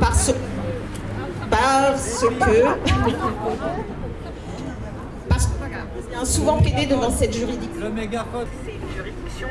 [0.00, 0.32] Parce,
[1.50, 3.86] parce que.
[6.20, 7.80] Un souvent plaidé devant cette juridiction.
[7.80, 8.46] Le mégaphone.
[8.62, 9.48] C'est une juridiction.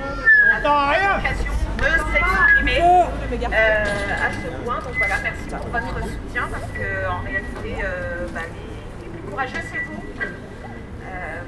[0.62, 4.76] Pas l'occasion de s'exprimer euh, à ce point.
[4.76, 9.32] Donc voilà, merci pour votre soutien parce que en réalité, euh, bah, les, les plus
[9.32, 10.04] courageux, c'est vous.
[10.22, 11.42] Euh,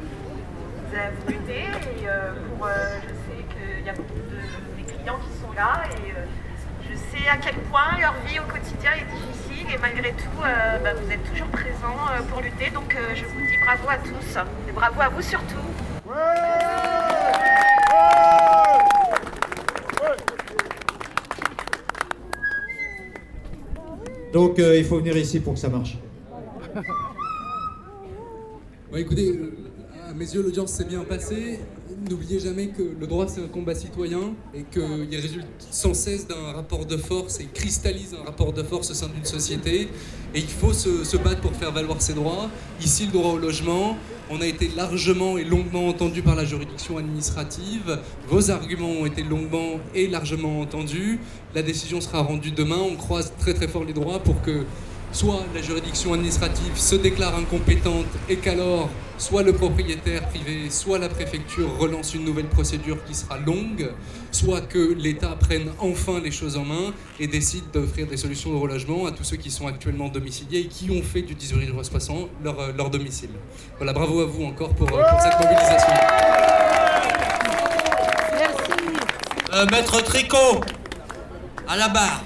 [0.90, 1.60] vous avez lutté
[2.02, 2.72] et euh, pour, euh,
[3.04, 6.14] je sais qu'il y a beaucoup de des clients qui sont là et
[7.22, 10.94] sais à quel point leur vie au quotidien est difficile et malgré tout, euh, bah,
[10.94, 12.70] vous êtes toujours présents euh, pour lutter.
[12.72, 14.38] Donc euh, je vous dis bravo à tous
[14.70, 15.56] et bravo à vous surtout.
[24.34, 25.98] Donc, euh, il faut venir ici pour que ça marche.
[28.90, 29.38] Bon, écoutez,
[30.10, 31.60] à mes yeux, l'audience s'est bien passée.
[32.10, 36.52] N'oubliez jamais que le droit, c'est un combat citoyen et qu'il résulte sans cesse d'un
[36.52, 39.82] rapport de force et cristallise un rapport de force au sein d'une société.
[40.34, 42.50] Et il faut se, se battre pour faire valoir ses droits.
[42.82, 43.98] Ici, le droit au logement,
[44.32, 48.00] on a été largement et longuement entendu par la juridiction administrative.
[48.28, 51.20] Vos arguments ont été longuement et largement entendus.
[51.54, 52.80] La décision sera rendue demain.
[52.80, 54.66] On croise très très fort les droits pour que
[55.12, 61.08] soit la juridiction administrative se déclare incompétente et qu'alors soit le propriétaire privé, soit la
[61.08, 63.92] préfecture relance une nouvelle procédure qui sera longue,
[64.32, 68.58] soit que l'État prenne enfin les choses en main et décide d'offrir des solutions de
[68.58, 71.84] relogement à tous ceux qui sont actuellement domiciliés et qui ont fait du 18 juin
[71.84, 73.30] 60 leur, euh, leur domicile.
[73.78, 75.94] Voilà, bravo à vous encore pour, euh, pour cette mobilisation.
[79.54, 80.62] Euh, Maître Tricot,
[81.68, 82.24] à la barre.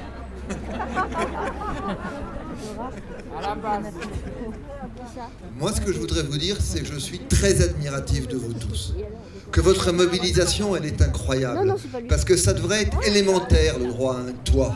[5.60, 8.54] Moi, ce que je voudrais vous dire, c'est que je suis très admiratif de vous
[8.54, 8.94] tous.
[9.52, 11.76] Que votre mobilisation, elle est incroyable.
[12.10, 14.74] Parce que ça devrait être élémentaire, le droit à un toit.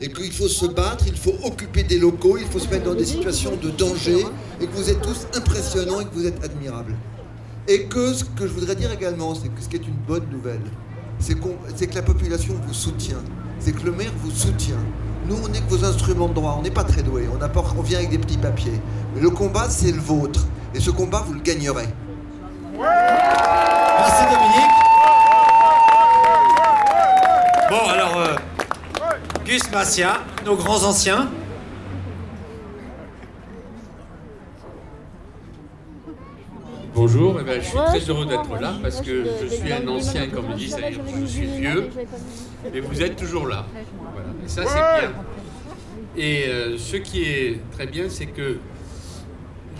[0.00, 2.94] Et qu'il faut se battre, il faut occuper des locaux, il faut se mettre dans
[2.94, 4.24] des situations de danger,
[4.60, 6.96] et que vous êtes tous impressionnants et que vous êtes admirables.
[7.68, 10.28] Et que ce que je voudrais dire également, c'est que ce qui est une bonne
[10.30, 10.62] nouvelle,
[11.20, 13.22] c'est que la population vous soutient,
[13.60, 14.82] c'est que le maire vous soutient.
[15.26, 17.74] Nous, on n'est que vos instruments de droit, on n'est pas très doués, on, apporte-
[17.78, 18.80] on vient avec des petits papiers.
[19.14, 20.46] Mais le combat, c'est le vôtre.
[20.74, 21.88] Et ce combat, vous le gagnerez.
[22.78, 24.72] Merci Dominique.
[27.70, 28.36] Bon, alors, euh,
[29.46, 30.14] Gus Massia,
[30.44, 31.28] nos grands anciens.
[37.04, 40.52] Bonjour, eh je suis très heureux d'être là parce que je suis un ancien, comme
[40.52, 41.90] je dis, c'est-à-dire que je suis vieux,
[42.72, 43.66] et vous êtes toujours là.
[44.12, 44.28] Voilà.
[44.44, 45.12] Et ça, c'est bien.
[46.16, 48.58] Et euh, ce qui est très bien, c'est que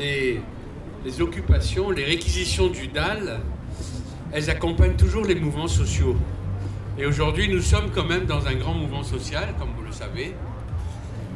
[0.00, 0.40] les,
[1.04, 3.38] les occupations, les réquisitions du DAL,
[4.32, 6.16] elles accompagnent toujours les mouvements sociaux.
[6.98, 10.34] Et aujourd'hui, nous sommes quand même dans un grand mouvement social, comme vous le savez.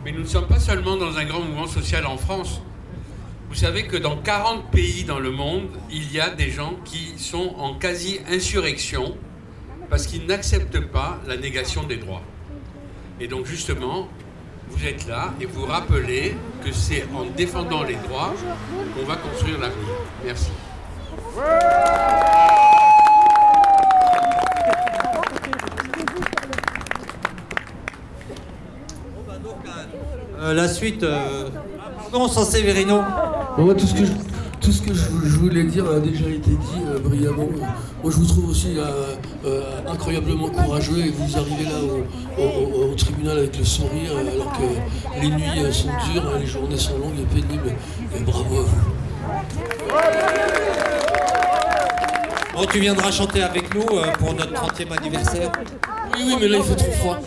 [0.05, 2.61] Mais nous ne sommes pas seulement dans un grand mouvement social en France.
[3.57, 7.15] Vous savez que dans 40 pays dans le monde, il y a des gens qui
[7.17, 9.17] sont en quasi-insurrection
[9.89, 12.21] parce qu'ils n'acceptent pas la négation des droits.
[13.19, 14.09] Et donc justement,
[14.69, 18.35] vous êtes là et vous rappelez que c'est en défendant les droits
[18.95, 19.89] qu'on va construire l'avenir.
[20.23, 20.51] Merci.
[30.41, 31.49] Euh, la suite, euh...
[32.11, 33.01] pardon, sans Sévérino.
[33.57, 34.13] Bon, moi, tout ce que je,
[34.61, 37.49] tout ce que je, je voulais dire a déjà été dit euh, brillamment.
[38.03, 39.15] Moi, je vous trouve aussi euh,
[39.47, 41.79] euh, incroyablement courageux et vous arrivez là
[42.39, 46.23] au, au- au tribunal avec le sourire euh, alors que les nuits euh, sont dures,
[46.27, 47.73] hein, les journées sont longues et pénibles.
[48.17, 48.93] Et bravo à vous.
[52.55, 55.53] Bon, tu viendras chanter avec nous euh, pour notre 30e anniversaire.
[56.15, 57.19] Oui, oui, mais là, il fait trop froid.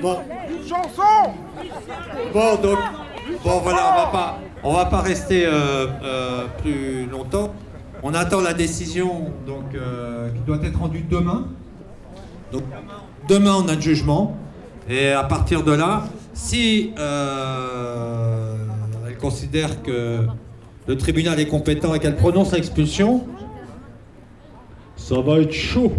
[0.00, 0.18] Bon.
[0.68, 1.32] chanson
[2.32, 2.78] Bon, donc,
[3.44, 7.54] bon, voilà, on va pas, on va pas rester euh, euh, plus longtemps.
[8.02, 11.48] On attend la décision donc, euh, qui doit être rendue demain.
[12.52, 12.62] Donc,
[13.28, 14.36] demain, on a le jugement.
[14.88, 16.92] Et à partir de là, si
[19.06, 20.26] elle considère que
[20.86, 23.26] le tribunal est compétent et qu'elle prononce l'expulsion,
[24.96, 25.92] ça va être chaud.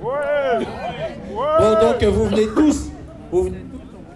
[0.00, 2.90] Bon, donc vous venez tous,
[3.32, 3.67] vous venez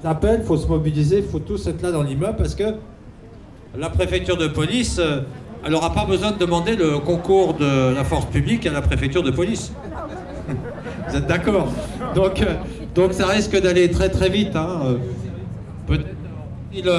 [0.02, 2.64] tous, appel, il faut se mobiliser, il faut tous être là dans l'immeuble parce que
[3.78, 5.20] la préfecture de police, euh,
[5.64, 9.22] elle n'aura pas besoin de demander le concours de la force publique à la préfecture
[9.22, 9.72] de police.
[11.08, 11.68] Vous êtes d'accord?
[12.14, 12.54] Donc, euh,
[12.94, 14.56] donc ça risque d'aller très très vite.
[14.56, 14.80] Hein.
[14.84, 14.96] euh.
[15.86, 16.06] Peut-être
[16.72, 16.90] qu'ils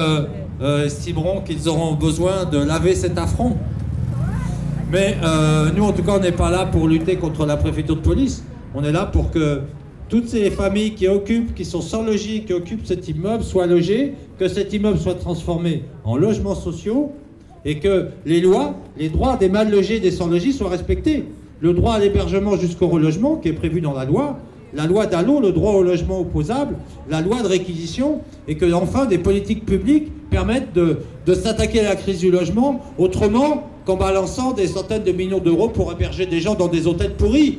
[0.84, 3.56] estimeront qu'ils auront besoin de laver cet affront.
[4.90, 5.16] Mais
[5.74, 8.44] nous, en tout cas, on n'est pas là pour lutter contre la préfecture de police.
[8.74, 9.62] On est là pour que
[10.08, 14.14] toutes ces familles qui occupent, qui sont sans logis, qui occupent cet immeuble, soient logées,
[14.38, 17.12] que cet immeuble soit transformé en logements sociaux
[17.64, 21.24] et que les lois, les droits des mal logés et des sans logis soient respectés.
[21.60, 24.38] Le droit à l'hébergement jusqu'au relogement, qui est prévu dans la loi,
[24.74, 26.76] la loi d'Allo, le droit au logement opposable,
[27.08, 31.96] la loi de réquisition, et que enfin des politiques publiques permettent de s'attaquer à la
[31.96, 36.54] crise du logement autrement qu'en balançant des centaines de millions d'euros pour héberger des gens
[36.54, 37.58] dans des hôtels pourris.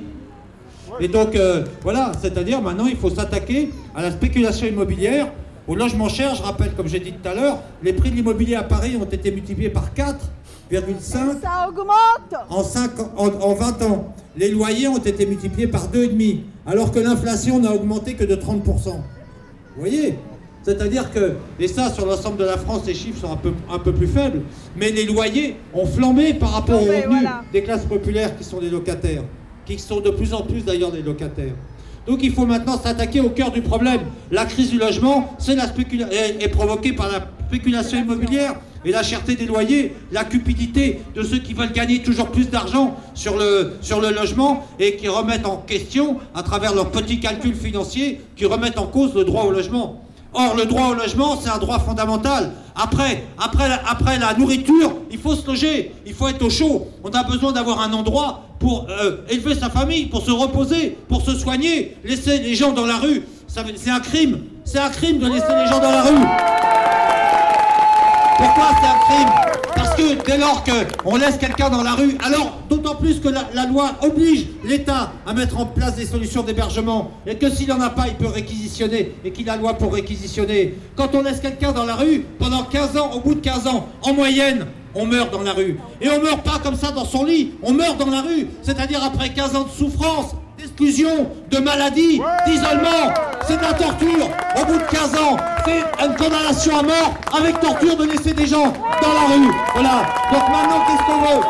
[0.99, 5.27] Et donc euh, voilà, c'est-à-dire maintenant il faut s'attaquer à la spéculation immobilière,
[5.67, 6.35] au logement cher.
[6.35, 9.05] Je rappelle, comme j'ai dit tout à l'heure, les prix de l'immobilier à Paris ont
[9.05, 10.19] été multipliés par 4,5
[11.41, 14.13] Ça augmente en, cinq ans- en, en 20 ans.
[14.37, 18.63] Les loyers ont été multipliés par 2,5, alors que l'inflation n'a augmenté que de 30%.
[18.65, 19.01] Vous
[19.77, 20.15] voyez?
[20.63, 23.77] C'est-à-dire que, et ça sur l'ensemble de la France, les chiffres sont un peu, un
[23.77, 24.41] peu plus faibles,
[24.75, 27.43] mais les loyers ont flambé par rapport aux revenus voilà.
[27.53, 29.21] des classes populaires qui sont les locataires,
[29.65, 31.53] qui sont de plus en plus d'ailleurs des locataires.
[32.07, 34.01] Donc il faut maintenant s'attaquer au cœur du problème.
[34.31, 39.93] La crise du logement, est provoquée par la spéculation immobilière et la cherté des loyers,
[40.11, 44.67] la cupidité de ceux qui veulent gagner toujours plus d'argent sur le, sur le logement
[44.79, 49.15] et qui remettent en question, à travers leurs petits calculs financiers, qui remettent en cause
[49.15, 50.04] le droit au logement.
[50.37, 52.51] Or, le droit au logement, c'est un droit fondamental.
[52.75, 56.87] Après, après, après la nourriture, il faut se loger, il faut être au chaud.
[57.05, 61.21] On a besoin d'avoir un endroit pour euh, élever sa famille, pour se reposer, pour
[61.21, 61.95] se soigner.
[62.03, 64.41] Laisser les gens dans la rue, c'est un crime.
[64.65, 66.25] C'est un crime de laisser les gens dans la rue.
[68.37, 69.54] Pourquoi c'est un crime?
[69.95, 73.65] Que dès lors qu'on laisse quelqu'un dans la rue, alors d'autant plus que la, la
[73.65, 77.89] loi oblige l'État à mettre en place des solutions d'hébergement, et que s'il n'en a
[77.89, 80.75] pas, il peut réquisitionner, et qu'il a loi pour réquisitionner.
[80.95, 83.87] Quand on laisse quelqu'un dans la rue, pendant 15 ans, au bout de 15 ans,
[84.01, 84.65] en moyenne,
[84.95, 85.77] on meurt dans la rue.
[86.01, 88.47] Et on meurt pas comme ça dans son lit, on meurt dans la rue.
[88.61, 93.13] C'est-à-dire après 15 ans de souffrance, d'exclusion, de maladie, d'isolement.
[93.47, 94.29] C'est de la torture.
[94.59, 98.45] Au bout de 15 ans, c'est une condamnation à mort avec torture de laisser des
[98.45, 99.51] gens dans la rue.
[99.73, 100.03] Voilà.
[100.31, 101.41] Donc maintenant, qu'est-ce qu'on veut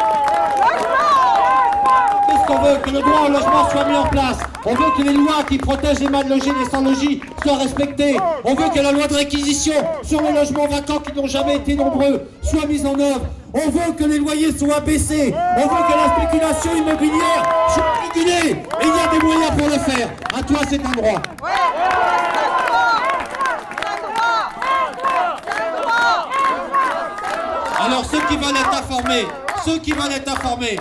[2.28, 4.38] Qu'est-ce qu'on veut Que le droit au logement soit mis en place.
[4.66, 8.18] On veut que les lois qui protègent les mal logés, les sans-logis soient respectées.
[8.43, 11.76] On veut que la loi de réquisition sur les logements vacants qui n'ont jamais été
[11.76, 13.22] nombreux soit mise en œuvre.
[13.53, 15.34] On veut que les loyers soient baissés.
[15.57, 18.51] On veut que la spéculation immobilière soit régulée.
[18.51, 20.09] Et il y a des moyens pour le faire.
[20.38, 21.22] À toi, c'est un droit.
[27.86, 29.25] Alors ceux qui veulent être informés,
[29.63, 30.75] ceux qui veulent être informés,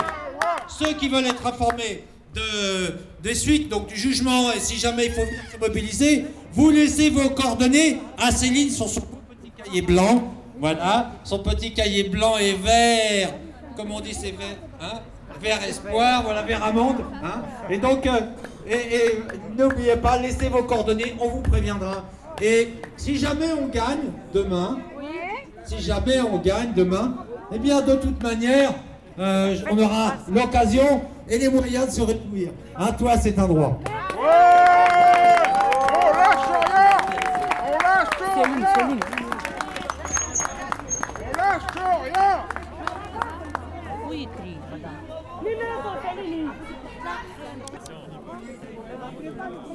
[0.67, 2.03] ceux qui veulent être informés
[2.33, 7.11] de, des suites, donc du jugement, et si jamais il faut se mobiliser, vous laissez
[7.11, 10.33] vos coordonnées à Céline sur son petit cahier blanc.
[10.59, 13.35] Voilà, son petit cahier blanc et vert.
[13.77, 15.01] Comme on dit, c'est vert, hein
[15.39, 17.01] Vert espoir, voilà, vert amande.
[17.23, 18.21] Hein et donc, euh,
[18.67, 19.21] et, et
[19.55, 22.05] n'oubliez pas, laissez vos coordonnées, on vous préviendra.
[22.41, 24.79] Et si jamais on gagne demain,
[25.65, 27.15] si jamais on gagne demain,
[27.51, 28.73] eh bien de toute manière,
[29.19, 32.49] euh, on aura l'occasion et les moyens de se réjouir.
[32.75, 33.79] À toi, c'est un droit.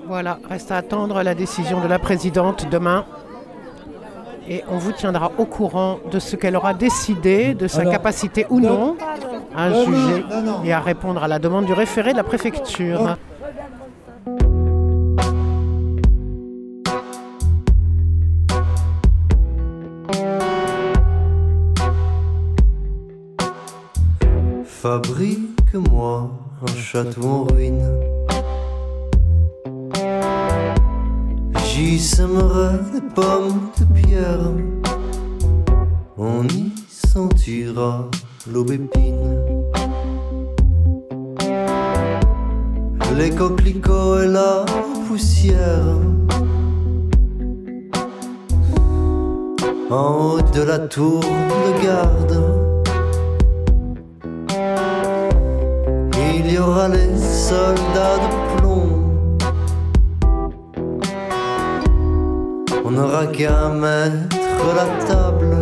[0.06, 3.06] Voilà, reste à attendre la décision de la présidente demain.
[4.52, 8.46] Et on vous tiendra au courant de ce qu'elle aura décidé, de sa Alors, capacité
[8.50, 8.96] ou non
[9.54, 10.24] à juger
[10.64, 13.16] et à répondre à la demande du référé de la préfecture.
[24.64, 26.30] Fabrique-moi
[26.62, 28.19] un château en ruine.
[31.82, 34.52] J'y sèmerai des pommes de pierre.
[36.18, 38.06] On y sentira
[38.52, 39.40] l'aubépine.
[43.16, 44.66] Les coquelicots et la
[45.08, 45.96] poussière.
[49.90, 52.36] En haut de la tour de garde.
[56.34, 58.69] Il y aura les soldats de plomb.
[62.90, 64.36] On n'aura qu'à mettre
[64.74, 65.54] la table.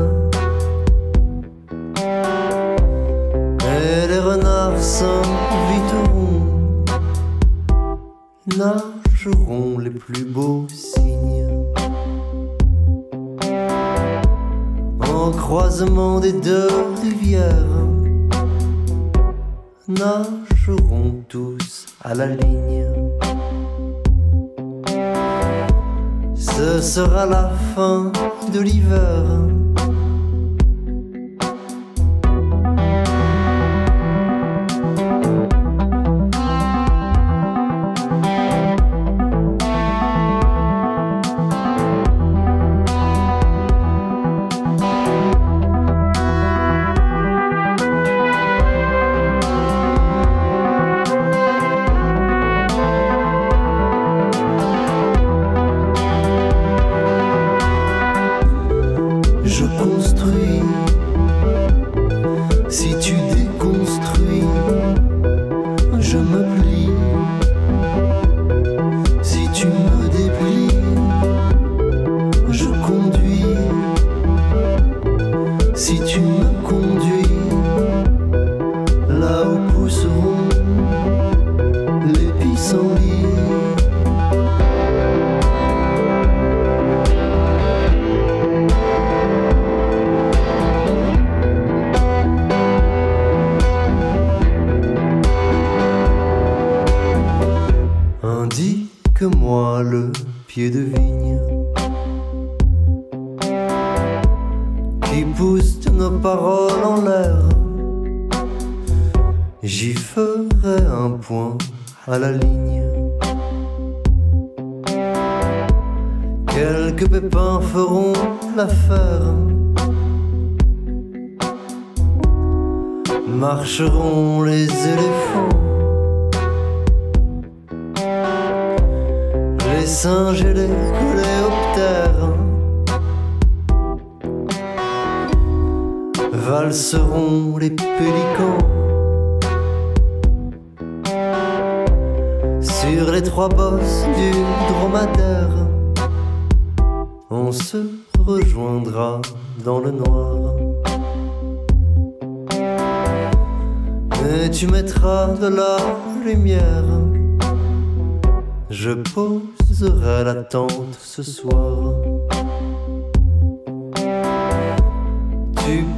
[3.60, 6.46] Et les renards s'inviteront.
[8.56, 11.66] Nageront les plus beaux signes.
[15.14, 16.70] Au croisement des deux
[17.02, 17.88] rivières
[19.86, 23.17] nageront tous à la ligne.
[26.58, 28.10] Ce sera la fin
[28.52, 29.57] de l'hiver.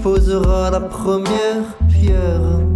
[0.01, 2.70] Tu poseras la première pierre.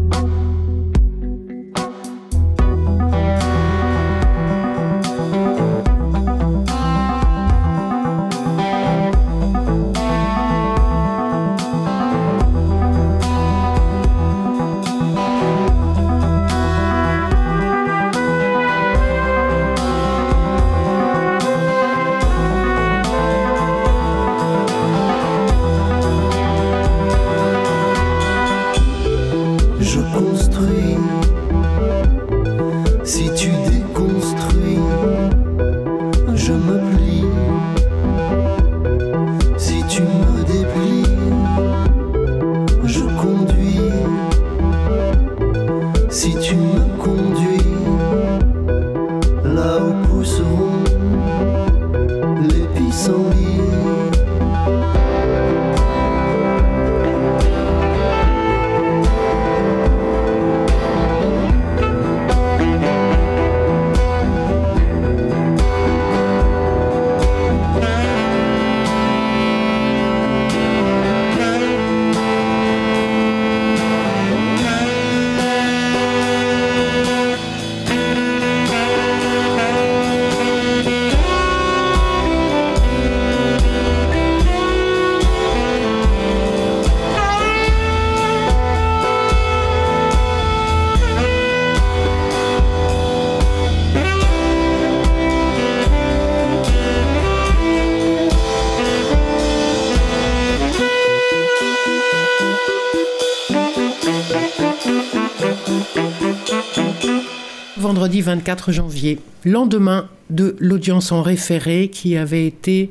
[107.76, 112.90] Vendredi 24 janvier, lendemain de l'audience en référé qui avait été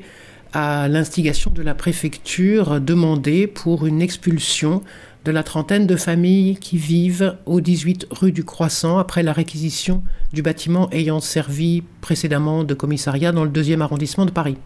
[0.54, 4.84] à l'instigation de la préfecture demandée pour une expulsion
[5.26, 10.04] de la trentaine de familles qui vivent au 18 rue du Croissant après la réquisition
[10.32, 14.58] du bâtiment ayant servi précédemment de commissariat dans le deuxième arrondissement de Paris.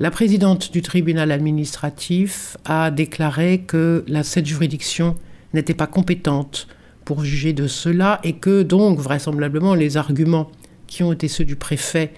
[0.00, 5.16] La présidente du tribunal administratif a déclaré que la, cette juridiction
[5.52, 6.66] n'était pas compétente
[7.04, 10.50] pour juger de cela et que donc vraisemblablement les arguments
[10.86, 12.12] qui ont été ceux du préfet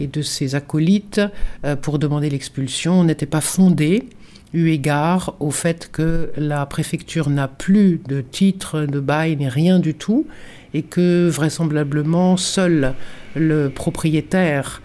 [0.00, 1.20] et de ses acolytes
[1.64, 4.08] euh, pour demander l'expulsion n'étaient pas fondés
[4.52, 9.78] eu égard au fait que la préfecture n'a plus de titre de bail ni rien
[9.78, 10.26] du tout
[10.74, 12.94] et que vraisemblablement seul
[13.36, 14.82] le propriétaire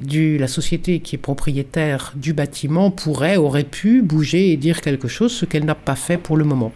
[0.00, 5.32] la société qui est propriétaire du bâtiment pourrait, aurait pu bouger et dire quelque chose,
[5.32, 6.72] ce qu'elle n'a pas fait pour le moment.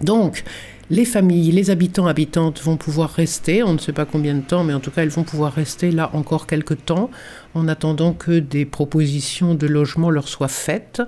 [0.00, 0.44] Donc,
[0.90, 4.64] les familles, les habitants, habitantes vont pouvoir rester, on ne sait pas combien de temps,
[4.64, 7.10] mais en tout cas, elles vont pouvoir rester là encore quelques temps,
[7.54, 11.00] en attendant que des propositions de logement leur soient faites.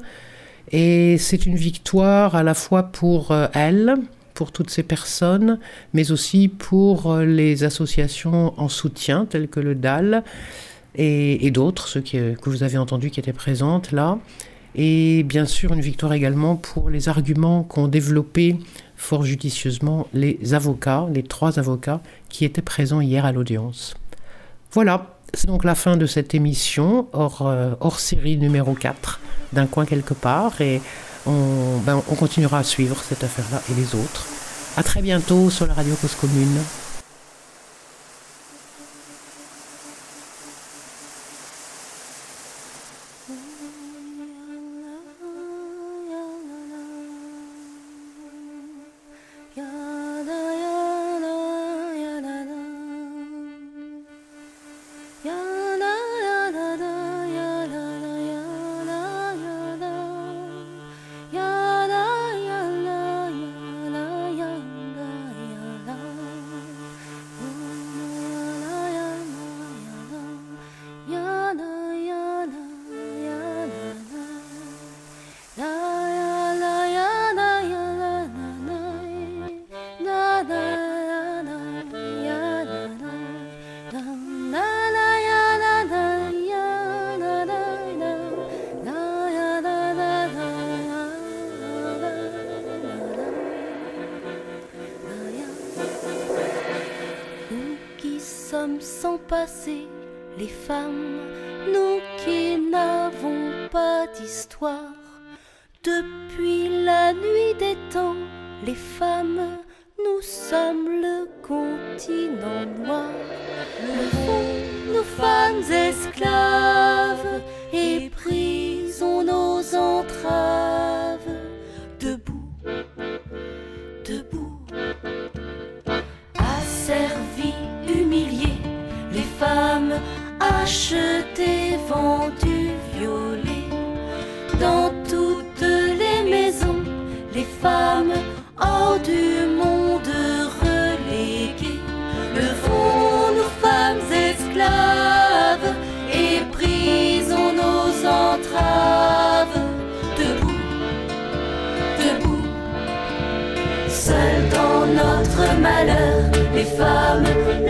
[0.72, 3.94] Et c'est une victoire à la fois pour euh, elles,
[4.32, 5.58] pour toutes ces personnes,
[5.92, 10.24] mais aussi pour euh, les associations en soutien, telles que le DAL
[10.96, 14.18] et, d'autres, ceux que vous avez entendus qui étaient présentes là.
[14.76, 18.56] Et bien sûr, une victoire également pour les arguments qu'ont développés
[18.96, 23.94] fort judicieusement les avocats, les trois avocats qui étaient présents hier à l'audience.
[24.72, 29.20] Voilà, c'est donc la fin de cette émission hors, euh, hors série numéro 4
[29.52, 30.80] d'un coin quelque part et
[31.26, 34.26] on, ben, on continuera à suivre cette affaire-là et les autres.
[34.76, 36.58] À très bientôt sur la radio Cause Commune.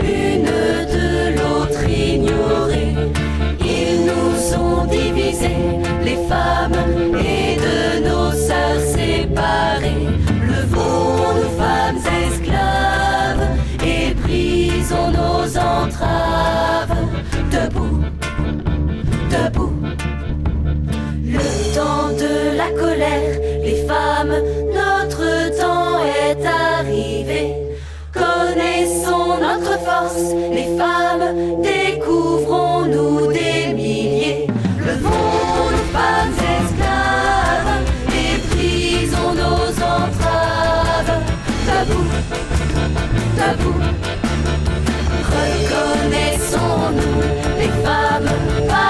[0.02, 0.44] l'une
[0.96, 2.94] de l'autre ignorée,
[3.60, 5.62] Ils nous ont divisés,
[6.04, 6.78] les femmes
[7.18, 7.43] et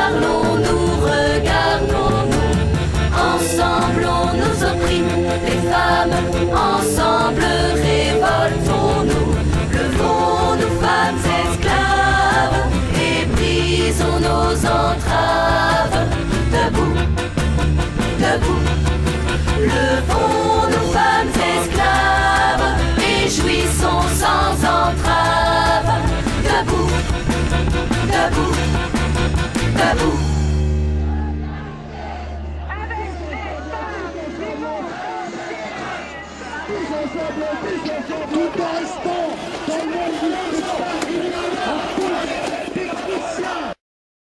[0.05, 2.51] parlons-nous, regardons-nous.
[3.31, 5.13] Ensemble, on nous opprime,
[5.47, 6.17] les femmes,
[6.53, 7.45] ensemble,
[7.87, 9.31] révoltons-nous.
[9.77, 12.61] Levons-nous, femmes esclaves,
[13.07, 16.01] et brisons nos entraves.
[16.55, 16.97] Debout,
[18.23, 18.65] debout,
[19.73, 25.93] levons-nous, femmes esclaves, et jouissons sans entraves.
[26.45, 26.91] Debout,
[28.07, 28.74] debout.
[29.97, 30.24] Ooh.